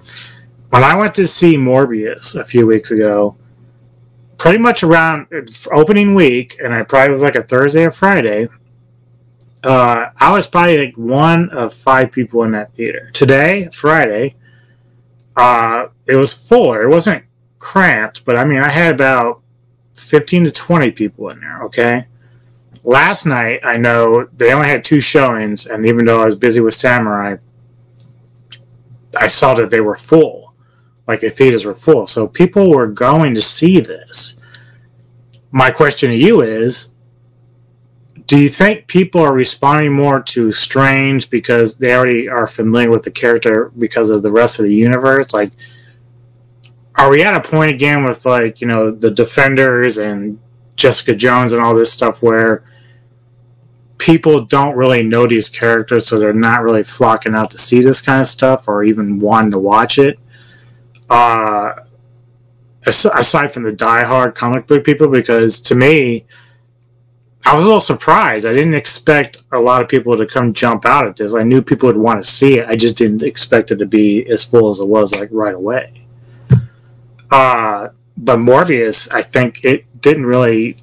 [0.73, 3.37] When I went to see Morbius a few weeks ago,
[4.39, 5.27] pretty much around
[5.71, 8.49] opening week, and I probably was like a Thursday or Friday,
[9.63, 13.11] uh, I was probably like one of five people in that theater.
[13.13, 14.37] Today, Friday,
[15.37, 16.73] uh, it was full.
[16.73, 17.23] It wasn't
[17.59, 19.43] cramped, but I mean, I had about
[19.97, 22.07] 15 to 20 people in there, okay?
[22.83, 26.63] Last night, I know they only had two showings, and even though I was busy
[26.63, 27.37] with Samurai,
[29.21, 30.42] I saw that they were full.
[31.07, 32.07] Like the theaters were full.
[32.07, 34.39] So people were going to see this.
[35.51, 36.93] My question to you is
[38.27, 43.03] do you think people are responding more to Strange because they already are familiar with
[43.03, 45.35] the character because of the rest of the universe?
[45.35, 45.51] Like,
[46.95, 50.39] are we at a point again with like you know the Defenders and
[50.77, 52.65] Jessica Jones and all this stuff where
[53.99, 58.01] people don't really know these characters, so they're not really flocking out to see this
[58.01, 60.19] kind of stuff or even wanting to watch it?
[61.13, 61.75] Uh,
[62.87, 66.25] aside from the die-hard comic book people, because to me
[67.45, 68.47] I was a little surprised.
[68.47, 71.35] I didn't expect a lot of people to come jump out at this.
[71.35, 72.69] I knew people would want to see it.
[72.69, 76.07] I just didn't expect it to be as full as it was, like right away.
[77.31, 80.77] Uh, but Morbius, I think it didn't really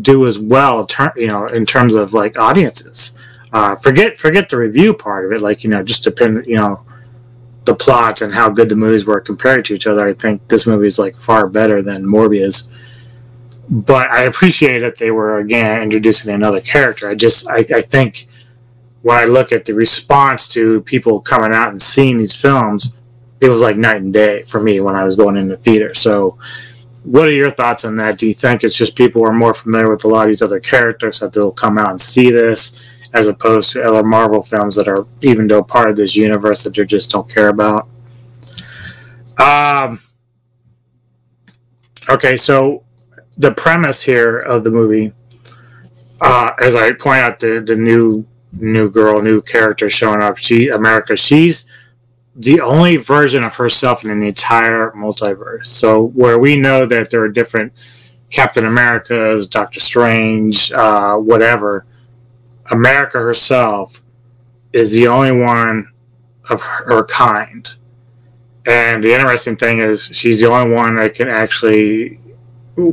[0.00, 0.86] do as well,
[1.16, 3.18] you know, in terms of like audiences.
[3.52, 5.42] Uh, forget forget the review part of it.
[5.42, 6.82] Like you know, just depend, you know,
[7.64, 10.06] the plots and how good the movies were compared to each other.
[10.06, 12.70] I think this movie is like far better than Morbius
[13.72, 17.08] but I appreciate that they were again introducing another character.
[17.08, 18.28] I just I, I think
[19.00, 22.94] when I look at the response to people coming out and seeing these films,
[23.40, 25.94] it was like night and day for me when I was going in the theater.
[25.94, 26.38] So,
[27.02, 28.18] what are your thoughts on that?
[28.18, 30.60] Do you think it's just people are more familiar with a lot of these other
[30.60, 32.78] characters that they'll come out and see this,
[33.14, 36.74] as opposed to other Marvel films that are even though part of this universe that
[36.74, 37.88] they just don't care about?
[39.38, 40.00] Um.
[42.08, 42.84] Okay, so
[43.38, 45.12] the premise here of the movie,
[46.20, 50.68] uh, as I point out, the the new new girl, new character showing up, she
[50.68, 51.66] America, she's
[52.34, 55.66] the only version of herself in the entire multiverse.
[55.66, 57.72] So where we know that there are different
[58.30, 61.86] Captain Americas, Doctor Strange, uh, whatever,
[62.70, 64.02] America herself
[64.72, 65.90] is the only one
[66.48, 67.68] of her kind.
[68.66, 72.20] And the interesting thing is, she's the only one that can actually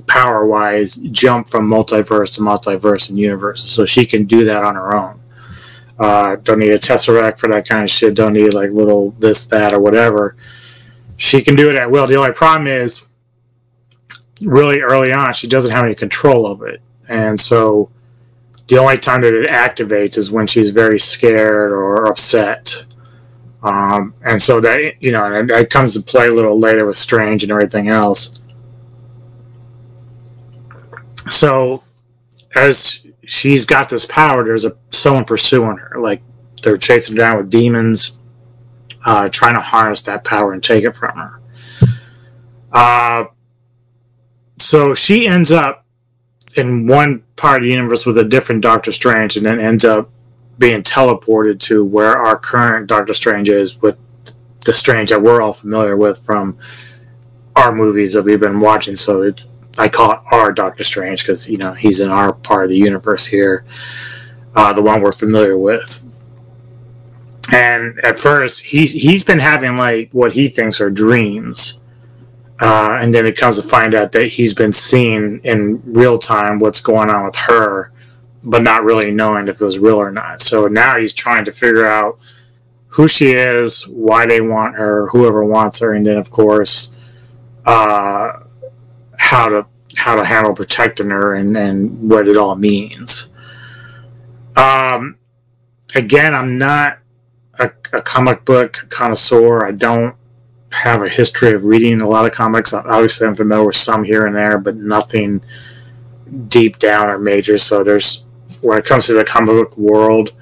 [0.08, 3.70] power wise jump from multiverse to multiverse and universes.
[3.70, 5.20] So she can do that on her own.
[5.98, 8.16] Uh, don't need a tesseract for that kind of shit.
[8.16, 10.36] Don't need like little this, that, or whatever.
[11.18, 12.08] She can do it at will.
[12.08, 13.10] The only problem is,
[14.42, 17.92] really early on, she doesn't have any control of it, and so
[18.70, 22.86] the only time that it activates is when she's very scared or upset.
[23.64, 27.44] Um, and so that you know, that comes to play a little later with Strange
[27.44, 28.40] and everything else.
[31.30, 31.84] So
[32.56, 36.00] as she's got this power, there's a someone pursuing her.
[36.00, 36.22] Like
[36.62, 38.18] they're chasing her down with demons,
[39.04, 41.42] uh, trying to harness that power and take it from her.
[42.72, 43.26] Uh,
[44.60, 45.86] so she ends up
[46.56, 50.10] in one part of the universe with a different Doctor Strange, and then ends up
[50.58, 53.98] being teleported to where our current Doctor Strange is with
[54.66, 56.58] the Strange that we're all familiar with from
[57.56, 58.96] our movies that we've been watching.
[58.96, 59.46] So it,
[59.78, 62.78] I call it our Doctor Strange because you know he's in our part of the
[62.78, 63.66] universe here,
[64.56, 66.06] uh, the one we're familiar with.
[67.52, 71.80] And at first, he's he's been having like what he thinks are dreams,
[72.60, 76.60] uh, and then it comes to find out that he's been seeing in real time
[76.60, 77.92] what's going on with her,
[78.44, 80.42] but not really knowing if it was real or not.
[80.42, 82.20] So now he's trying to figure out
[82.88, 86.96] who she is, why they want her, whoever wants her, and then of course.
[87.66, 88.40] Uh,
[89.20, 89.66] how to
[89.98, 93.28] how to handle protecting her and, and what it all means.
[94.56, 95.18] Um,
[95.94, 97.00] again, I'm not
[97.60, 99.66] a, a, comic book connoisseur.
[99.66, 100.16] I don't
[100.72, 102.74] have a history of reading a lot of comics.
[102.74, 105.42] Obviously, I'm familiar with some here and there, but nothing
[106.48, 107.58] deep down or major.
[107.58, 108.26] So there's
[108.62, 110.34] when it comes to the comic book world,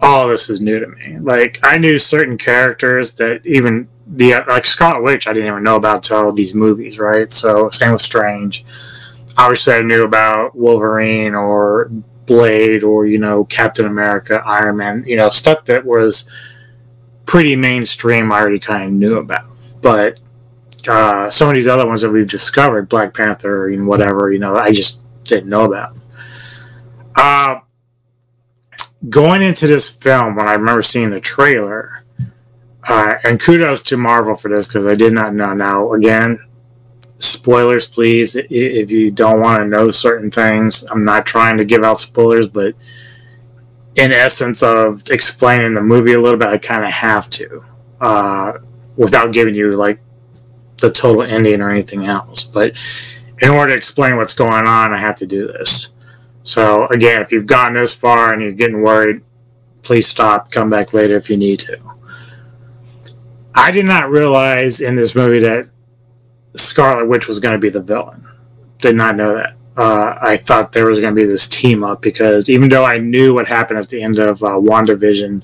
[0.00, 1.18] all this is new to me.
[1.18, 5.76] Like I knew certain characters that even the like Scarlet Witch, I didn't even know
[5.76, 7.30] about till these movies, right?
[7.32, 8.64] So same with Strange.
[9.36, 11.90] Obviously, I knew about Wolverine or
[12.26, 16.28] Blade or you know Captain America, Iron Man, you know stuff that was
[17.28, 18.32] pretty mainstream.
[18.32, 19.44] I already kind of knew about,
[19.82, 20.18] but
[20.88, 24.56] uh, some of these other ones that we've discovered, Black Panther and whatever, you know,
[24.56, 25.96] I just didn't know about.
[27.14, 27.60] Uh,
[29.10, 32.02] going into this film, when I remember seeing the trailer,
[32.88, 35.52] uh, and kudos to Marvel for this because I did not know.
[35.52, 36.38] Now, again,
[37.18, 38.36] spoilers, please.
[38.36, 42.48] If you don't want to know certain things, I'm not trying to give out spoilers,
[42.48, 42.74] but
[43.98, 47.64] in essence of explaining the movie a little bit, I kind of have to,
[48.00, 48.52] uh,
[48.96, 49.98] without giving you like
[50.78, 52.44] the total ending or anything else.
[52.44, 52.74] But
[53.40, 55.88] in order to explain what's going on, I have to do this.
[56.44, 59.22] So again, if you've gotten this far and you're getting worried,
[59.82, 60.52] please stop.
[60.52, 61.76] Come back later if you need to.
[63.52, 65.68] I did not realize in this movie that
[66.54, 68.24] Scarlet Witch was going to be the villain.
[68.78, 69.57] Did not know that.
[69.78, 72.98] Uh, I thought there was going to be this team up because even though I
[72.98, 75.40] knew what happened at the end of uh, WandaVision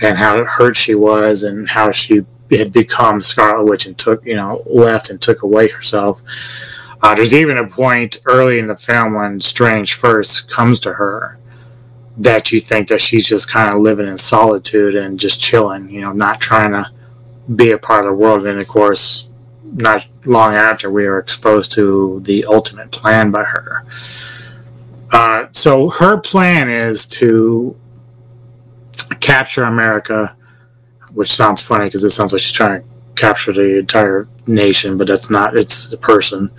[0.00, 4.36] and how hurt she was and how she had become Scarlet Witch and took, you
[4.36, 6.22] know, left and took away herself.
[7.02, 11.40] Uh, there's even a point early in the film when Strange first comes to her
[12.16, 16.00] that you think that she's just kind of living in solitude and just chilling, you
[16.00, 16.88] know, not trying to
[17.56, 18.46] be a part of the world.
[18.46, 19.30] And of course,
[19.64, 23.84] not long after, we are exposed to the ultimate plan by her.
[25.10, 27.76] Uh, so her plan is to
[29.20, 30.36] capture America
[31.14, 35.06] which sounds funny because it sounds like she's trying to capture the entire nation, but
[35.06, 35.56] that's not.
[35.56, 36.50] It's a person.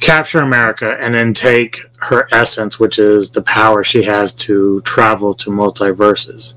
[0.00, 5.34] Capture America and then take her essence, which is the power she has to travel
[5.34, 6.54] to multiverses.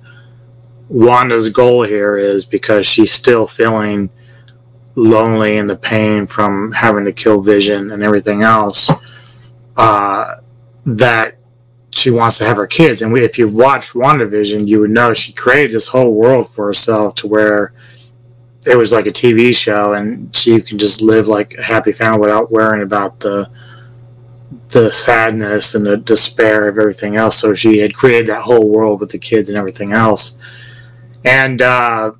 [0.90, 4.09] Wanda's goal here is because she's still feeling
[4.95, 8.90] lonely and the pain from having to kill Vision and everything else.
[9.78, 10.36] Uh,
[10.86, 11.38] that
[11.92, 13.02] she wants to have her kids.
[13.02, 16.66] And we, if you've watched WandaVision, you would know she created this whole world for
[16.66, 17.74] herself to where
[18.66, 22.20] it was like a TV show, and she can just live like a happy family
[22.20, 23.50] without worrying about the
[24.70, 27.38] the sadness and the despair of everything else.
[27.38, 30.38] So she had created that whole world with the kids and everything else.
[31.26, 32.14] And uh,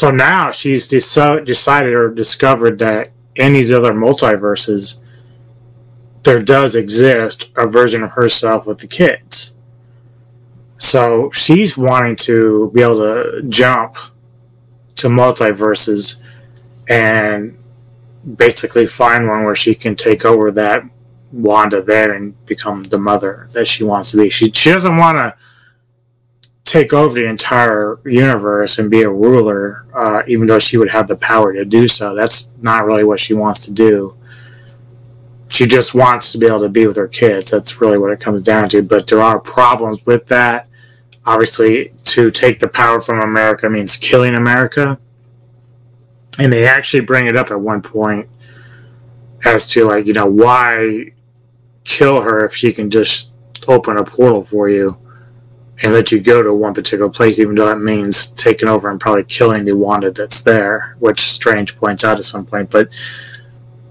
[0.00, 4.98] so now she's decided or discovered that in these other multiverses,
[6.22, 9.54] there does exist a version of herself with the kids.
[10.78, 13.98] So she's wanting to be able to jump
[14.96, 16.22] to multiverses
[16.88, 17.58] and
[18.36, 20.82] basically find one where she can take over that
[21.30, 24.30] Wanda there and become the mother that she wants to be.
[24.30, 25.36] She, she doesn't want to
[26.70, 31.08] take over the entire universe and be a ruler, uh, even though she would have
[31.08, 32.14] the power to do so.
[32.14, 34.16] That's not really what she wants to do
[35.50, 37.50] she just wants to be able to be with her kids.
[37.50, 38.82] That's really what it comes down to.
[38.82, 40.68] But there are problems with that.
[41.26, 44.98] Obviously, to take the power from America means killing America.
[46.38, 48.28] And they actually bring it up at one point
[49.44, 51.12] as to, like, you know, why
[51.82, 53.32] kill her if she can just
[53.66, 54.96] open a portal for you
[55.82, 59.00] and let you go to one particular place, even though that means taking over and
[59.00, 62.70] probably killing the Wanda that's there, which Strange points out at some point.
[62.70, 62.90] But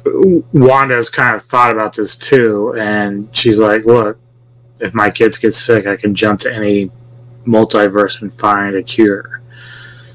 [0.06, 4.20] Wanda has kind of thought about this too, and she's like, "Look,
[4.80, 6.92] if my kids get sick, I can jump to any
[7.46, 9.42] multiverse and find a cure."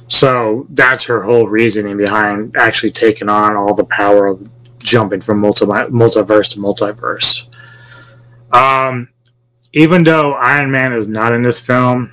[0.07, 5.41] So that's her whole reasoning behind actually taking on all the power of jumping from
[5.41, 7.49] multi- multiverse to multiverse.
[8.53, 9.09] Um,
[9.75, 12.13] even though Iron Man is not in this film,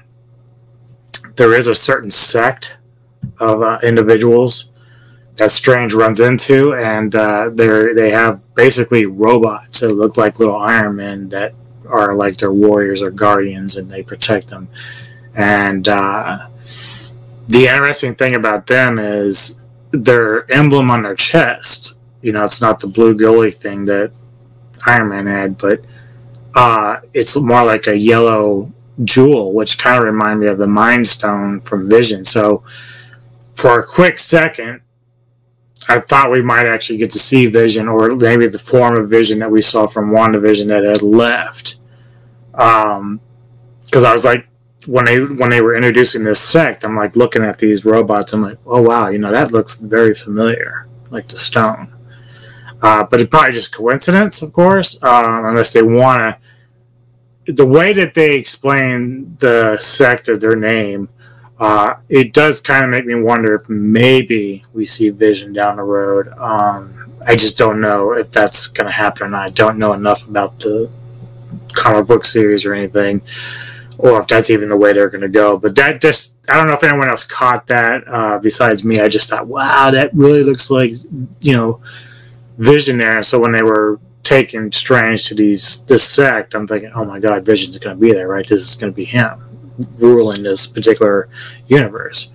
[1.35, 2.77] there is a certain sect
[3.40, 4.72] of uh, individuals
[5.38, 10.57] that Strange runs into, and uh, they they have basically robots that look like little
[10.57, 11.53] Iron Men that
[11.88, 14.67] are like their warriors or guardians, and they protect them.
[15.35, 16.48] And uh,
[17.48, 19.59] the interesting thing about them is
[19.91, 21.99] their emblem on their chest.
[22.23, 24.11] You know, it's not the blue goalie thing that
[24.88, 25.85] Iron Man had, but
[26.55, 28.71] uh, it's more like a yellow
[29.03, 32.25] jewel, which kind of reminded me of the Mind Stone from Vision.
[32.25, 32.63] So,
[33.53, 34.81] for a quick second,
[35.88, 39.39] I thought we might actually get to see Vision, or maybe the form of Vision
[39.39, 41.77] that we saw from WandaVision that had left.
[42.51, 43.19] Because um,
[43.93, 44.47] I was like,
[44.88, 48.33] when they when they were introducing this sect, I'm like looking at these robots.
[48.33, 51.93] I'm like, oh wow, you know that looks very familiar, like the stone.
[52.82, 56.38] Uh, but it's probably just coincidence, of course, uh, unless they want
[57.45, 57.53] to.
[57.53, 61.10] The way that they explain the sect of their name
[61.61, 65.84] Uh, it does kind of make me wonder if maybe we see Vision down the
[65.84, 66.27] road.
[66.40, 69.48] Um, I just don't know if that's going to happen or not.
[69.48, 70.90] I don't know enough about the
[71.74, 73.22] comic book series or anything,
[74.00, 75.56] or if that's even the way they're going to go.
[75.56, 79.00] But that just, I don't know if anyone else caught that uh, besides me.
[79.00, 80.93] I just thought, wow, that really looks like,
[81.42, 81.80] you know,
[82.61, 83.23] Vision there.
[83.23, 87.43] So when they were taking Strange to these this sect, I'm thinking, oh my God,
[87.43, 88.48] Vision's going to be there, right?
[88.48, 89.51] This is going to be him
[89.98, 91.27] ruling this particular
[91.67, 92.31] universe.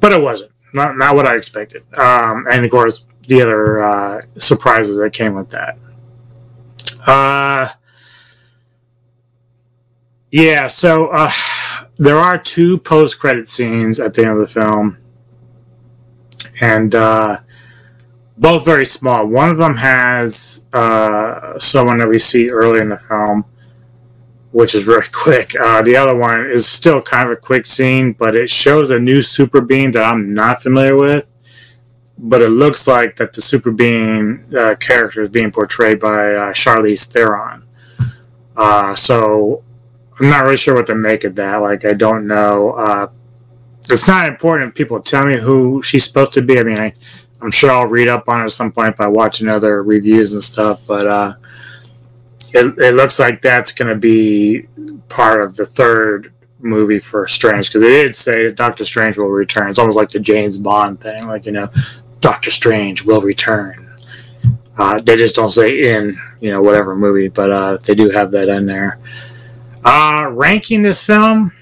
[0.00, 0.50] But it wasn't.
[0.72, 1.82] Not, not what I expected.
[1.98, 5.78] Um, and of course, the other uh, surprises that came with that.
[7.06, 7.68] Uh,
[10.30, 11.30] yeah, so uh,
[11.96, 14.98] there are two post credit scenes at the end of the film,
[16.60, 17.38] and uh,
[18.40, 19.26] both very small.
[19.26, 23.44] One of them has uh, someone that we see early in the film,
[24.50, 25.54] which is very quick.
[25.60, 28.98] Uh, the other one is still kind of a quick scene, but it shows a
[28.98, 31.30] new super being that I'm not familiar with.
[32.16, 36.52] But it looks like that the super being uh, character is being portrayed by uh,
[36.52, 37.66] Charlize Theron.
[38.56, 39.62] Uh, so
[40.18, 41.56] I'm not really sure what to make of that.
[41.56, 42.72] Like, I don't know.
[42.72, 43.08] Uh,
[43.88, 46.58] it's not important if people tell me who she's supposed to be.
[46.58, 46.92] I mean, I,
[47.42, 50.42] I'm sure I'll read up on it at some point by watching other reviews and
[50.42, 50.86] stuff.
[50.86, 51.34] But uh,
[52.52, 54.66] it, it looks like that's going to be
[55.08, 59.68] part of the third movie for Strange because it did say Doctor Strange will return.
[59.68, 61.68] It's almost like the James Bond thing, like you know,
[62.20, 63.86] Doctor Strange will return.
[64.76, 68.30] Uh, they just don't say in you know whatever movie, but uh, they do have
[68.32, 68.98] that in there.
[69.84, 71.52] Uh, ranking this film,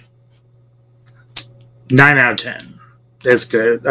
[1.91, 2.81] nine out of ten.
[3.25, 3.87] It's good.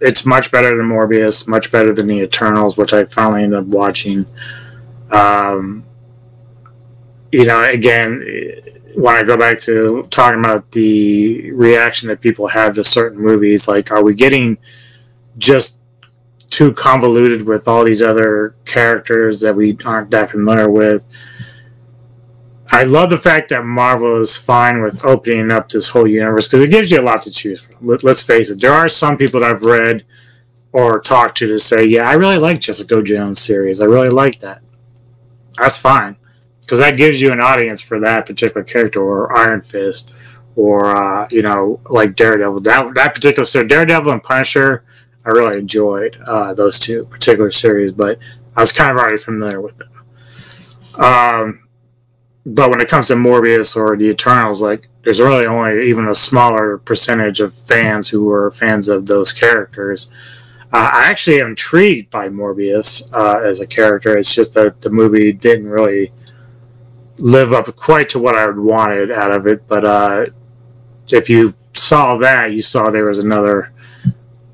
[0.00, 3.66] It's much better than Morbius, much better than the Eternals, which I finally ended up
[3.66, 4.26] watching.
[5.10, 5.84] Um,
[7.32, 8.24] you know, again,
[8.94, 13.68] when I go back to talking about the reaction that people have to certain movies,
[13.68, 14.58] like, are we getting
[15.36, 15.82] just
[16.50, 21.04] too convoluted with all these other characters that we aren't that familiar with?
[22.70, 26.60] I love the fact that Marvel is fine with opening up this whole universe because
[26.60, 27.76] it gives you a lot to choose from.
[27.80, 30.04] Let, us face it, there are some people that I've read
[30.72, 33.80] or talked to to say, "Yeah, I really like Jessica Jones series.
[33.80, 34.62] I really like that."
[35.56, 36.16] That's fine
[36.60, 40.12] because that gives you an audience for that particular character, or Iron Fist,
[40.54, 42.60] or uh, you know, like Daredevil.
[42.60, 44.84] That that particular series, Daredevil and Punisher,
[45.24, 48.18] I really enjoyed uh, those two particular series, but
[48.54, 49.90] I was kind of already familiar with them.
[51.02, 51.67] Um,
[52.54, 56.14] but when it comes to Morbius or the Eternals, like there's really only even a
[56.14, 60.10] smaller percentage of fans who are fans of those characters.
[60.72, 64.16] Uh, I actually am intrigued by Morbius uh, as a character.
[64.16, 66.12] It's just that the movie didn't really
[67.18, 69.66] live up quite to what I wanted out of it.
[69.66, 70.26] But uh,
[71.10, 73.72] if you saw that, you saw there was another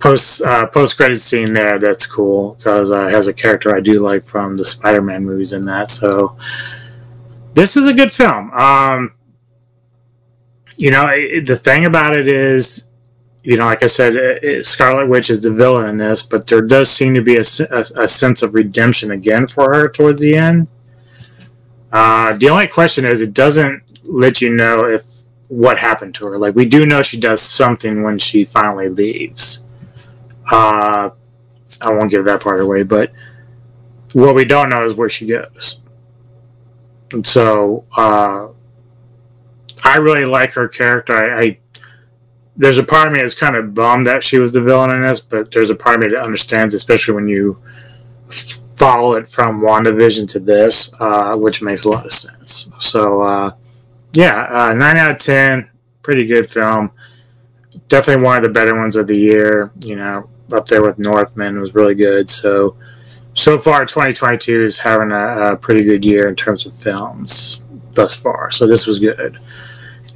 [0.01, 1.79] post uh, post credit scene there.
[1.79, 5.25] That's cool because uh, it has a character I do like from the Spider Man
[5.25, 5.91] movies in that.
[5.91, 6.37] So
[7.55, 8.51] this is a good film.
[8.53, 9.15] Um,
[10.77, 12.89] you know, it, the thing about it is,
[13.43, 16.63] you know, like I said, it, Scarlet Witch is the villain in this, but there
[16.63, 20.35] does seem to be a, a, a sense of redemption again for her towards the
[20.35, 20.69] end.
[21.93, 25.05] Uh, the only question is, it doesn't let you know if
[25.49, 26.39] what happened to her.
[26.39, 29.65] Like we do know she does something when she finally leaves.
[30.51, 31.11] Uh,
[31.81, 33.13] I won't give that part away, but
[34.13, 35.81] what we don't know is where she goes.
[37.15, 38.49] And so uh,
[39.85, 41.15] I really like her character.
[41.15, 41.59] I, I,
[42.57, 45.03] there's a part of me that's kind of bummed that she was the villain in
[45.03, 47.63] this, but there's a part of me that understands, especially when you
[48.29, 52.69] follow it from WandaVision to this, uh, which makes a lot of sense.
[52.81, 53.55] So uh,
[54.13, 55.71] yeah, uh, nine out of ten,
[56.03, 56.91] pretty good film.
[57.87, 59.71] Definitely one of the better ones of the year.
[59.83, 62.29] You know, up there with Northman was really good.
[62.29, 62.77] So
[63.35, 68.15] so far 2022 is having a, a, pretty good year in terms of films thus
[68.17, 69.39] far so this was good.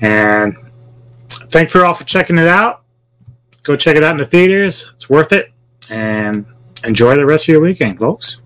[0.01, 0.55] And
[1.51, 2.83] thank you all for checking it out.
[3.65, 4.93] Go check it out in the theaters.
[4.97, 5.53] It's worth it.
[5.91, 6.47] And
[6.85, 8.43] enjoy the rest of your weekend folks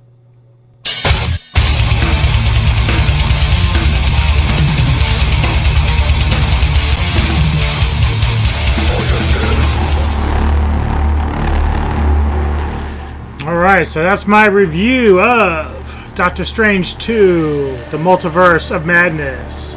[13.63, 19.77] Alright, so that's my review of Doctor Strange 2 The Multiverse of Madness.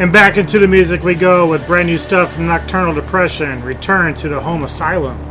[0.00, 4.14] And back into the music we go with brand new stuff from Nocturnal Depression Return
[4.14, 5.29] to the Home Asylum.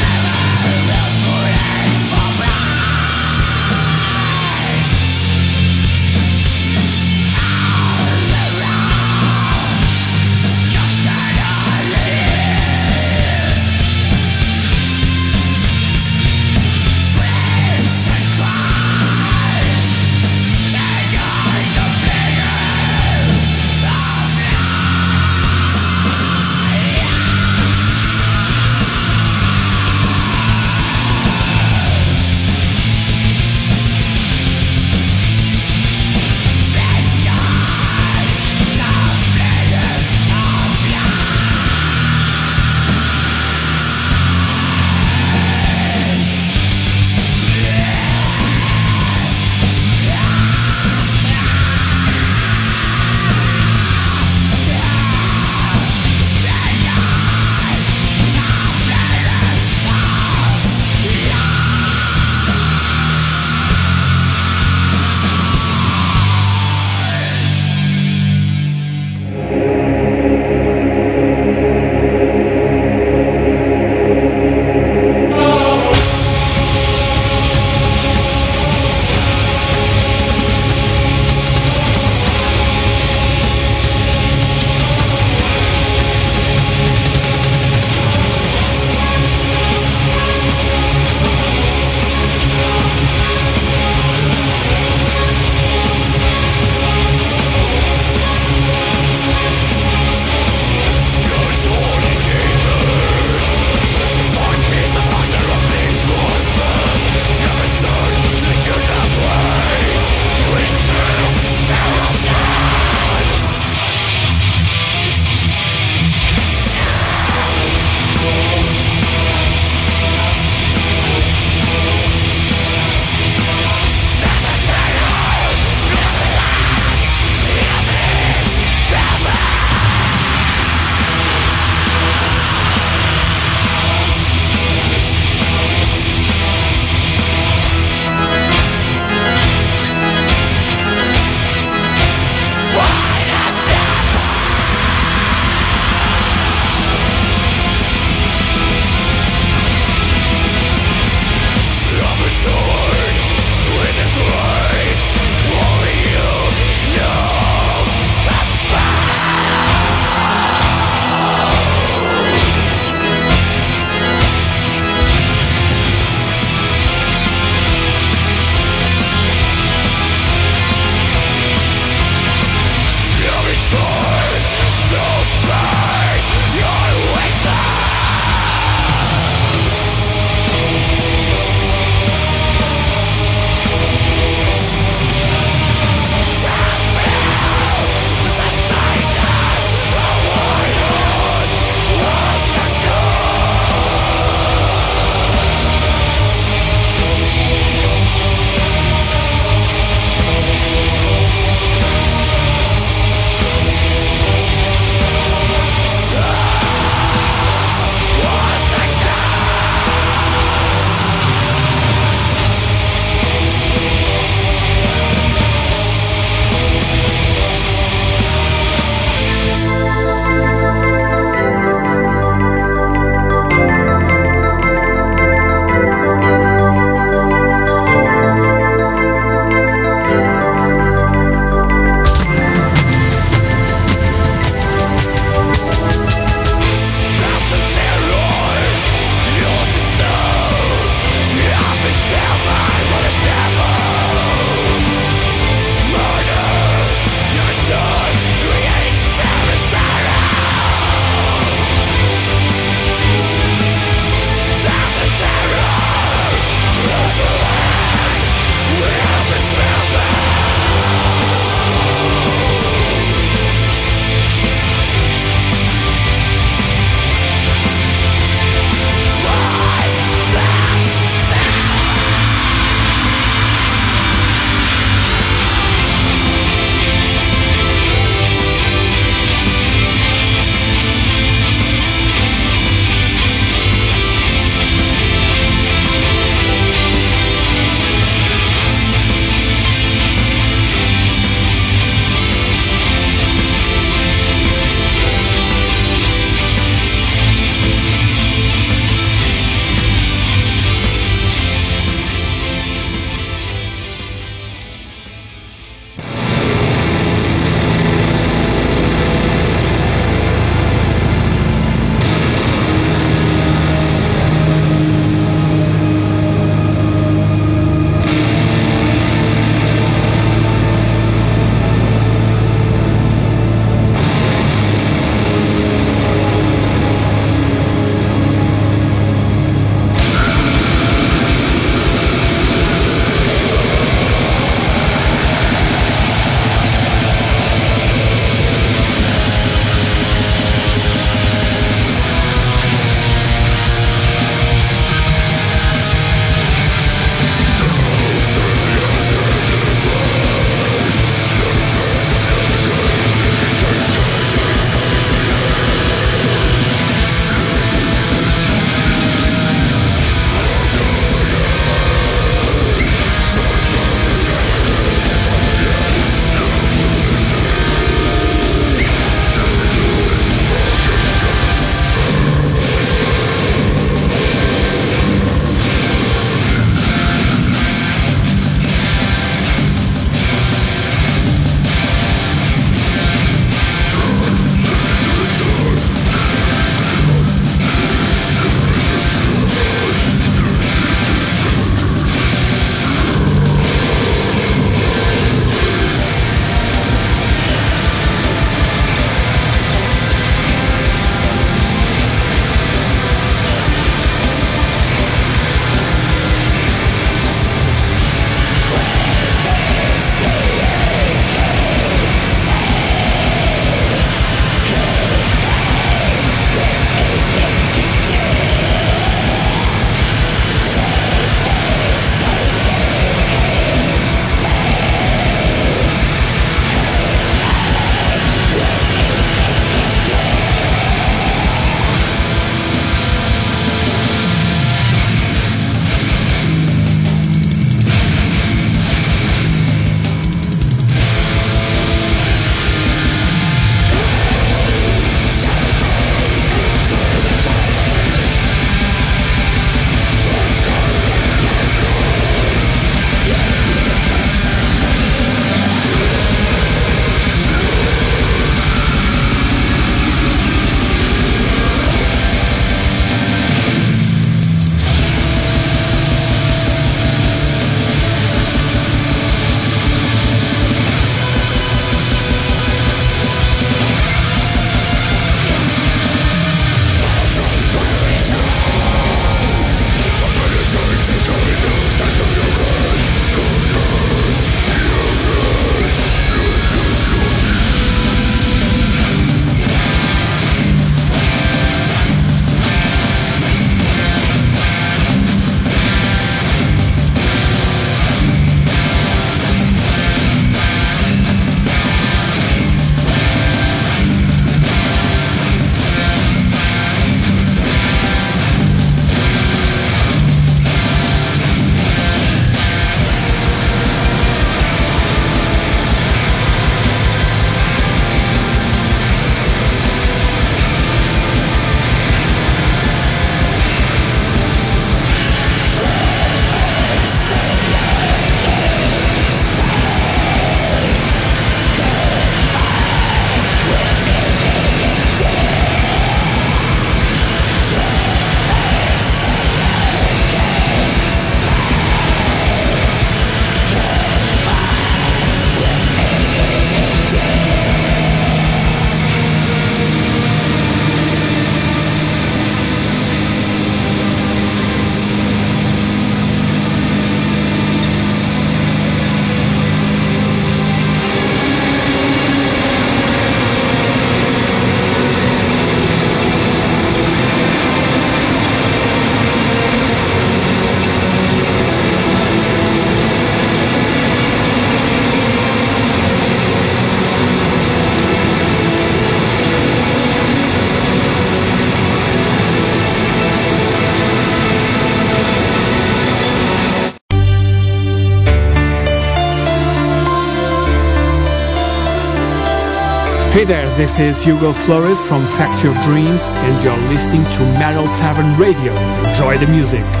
[593.81, 598.75] This is Hugo Flores from Factory of Dreams, and you're listening to Metal Tavern Radio.
[599.09, 600.00] Enjoy the music.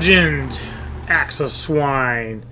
[0.00, 0.58] Legend,
[1.08, 2.42] Axe of Swine.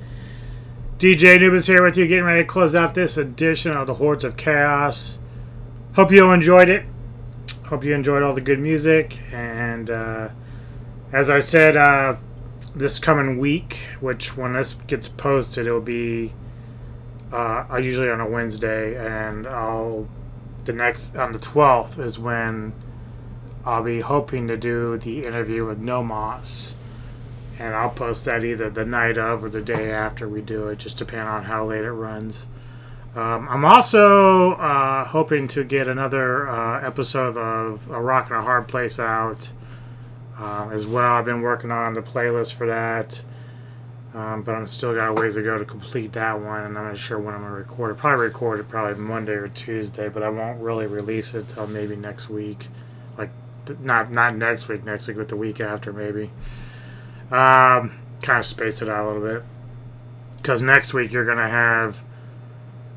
[0.98, 4.22] DJ Anubis here with you, getting ready to close out this edition of the Hordes
[4.22, 5.18] of Chaos.
[5.94, 6.84] Hope you all enjoyed it.
[7.64, 9.18] Hope you enjoyed all the good music.
[9.32, 10.28] And uh,
[11.10, 12.16] as I said, uh,
[12.74, 16.34] this coming week, which when this gets posted, it'll be
[17.32, 20.06] uh, usually on a Wednesday, and I'll
[20.66, 22.74] the next on the twelfth is when
[23.64, 26.74] I'll be hoping to do the interview with Nomos,
[27.58, 30.78] and I'll post that either the night of or the day after we do it,
[30.78, 32.46] just depending on how late it runs.
[33.16, 38.42] Um, I'm also uh, hoping to get another uh, episode of A Rock in a
[38.42, 39.50] Hard Place out
[40.38, 41.14] uh, as well.
[41.14, 43.22] I've been working on the playlist for that,
[44.14, 46.84] um, but I'm still got a ways to go to complete that one, and I'm
[46.84, 47.96] not sure when I'm gonna record it.
[47.96, 51.96] Probably record it probably Monday or Tuesday, but I won't really release it till maybe
[51.96, 52.68] next week,
[53.16, 53.30] like
[53.80, 56.30] not not next week, next week, but the week after maybe.
[57.30, 59.44] Um, kind of space it out a little bit
[60.38, 62.02] because next week you're gonna have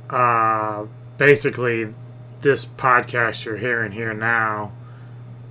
[0.09, 0.85] uh,
[1.17, 1.93] basically
[2.41, 4.71] this podcast you're hearing here now,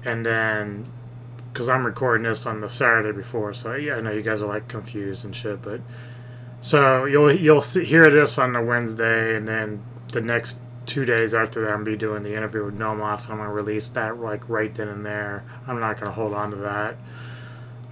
[0.05, 0.87] and then
[1.53, 4.49] because I'm recording this on the Saturday before, so yeah, I know you guys are
[4.49, 5.81] like confused and shit, but
[6.63, 11.35] so you'll you'll see, hear this on the Wednesday, and then the next two days
[11.35, 13.29] after that, I'm be doing the interview with Nomos.
[13.29, 15.45] I'm gonna release that like right then and there.
[15.67, 16.97] I'm not gonna hold on to that.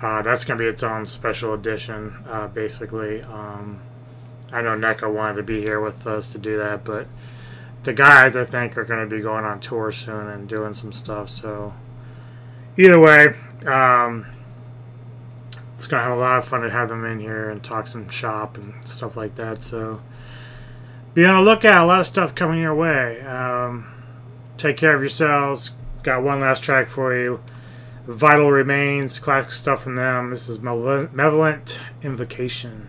[0.01, 3.23] Uh, that's gonna be its own special edition, uh, basically.
[3.23, 3.81] Um,
[4.52, 7.07] I know Neko wanted to be here with us to do that, but
[7.85, 10.93] the guys I think are going to be going on tour soon and doing some
[10.93, 11.31] stuff.
[11.31, 11.75] So
[12.77, 13.28] either way,
[13.67, 14.27] um,
[15.75, 17.86] it's going to have a lot of fun to have them in here and talk
[17.86, 19.62] some shop and stuff like that.
[19.62, 20.01] So
[21.15, 21.85] be on the lookout.
[21.85, 23.20] A lot of stuff coming your way.
[23.20, 23.86] Um,
[24.57, 25.77] take care of yourselves.
[26.02, 27.41] Got one last track for you.
[28.08, 30.30] Vital Remains, classic stuff from them.
[30.30, 32.88] This is Malevolent Invocation.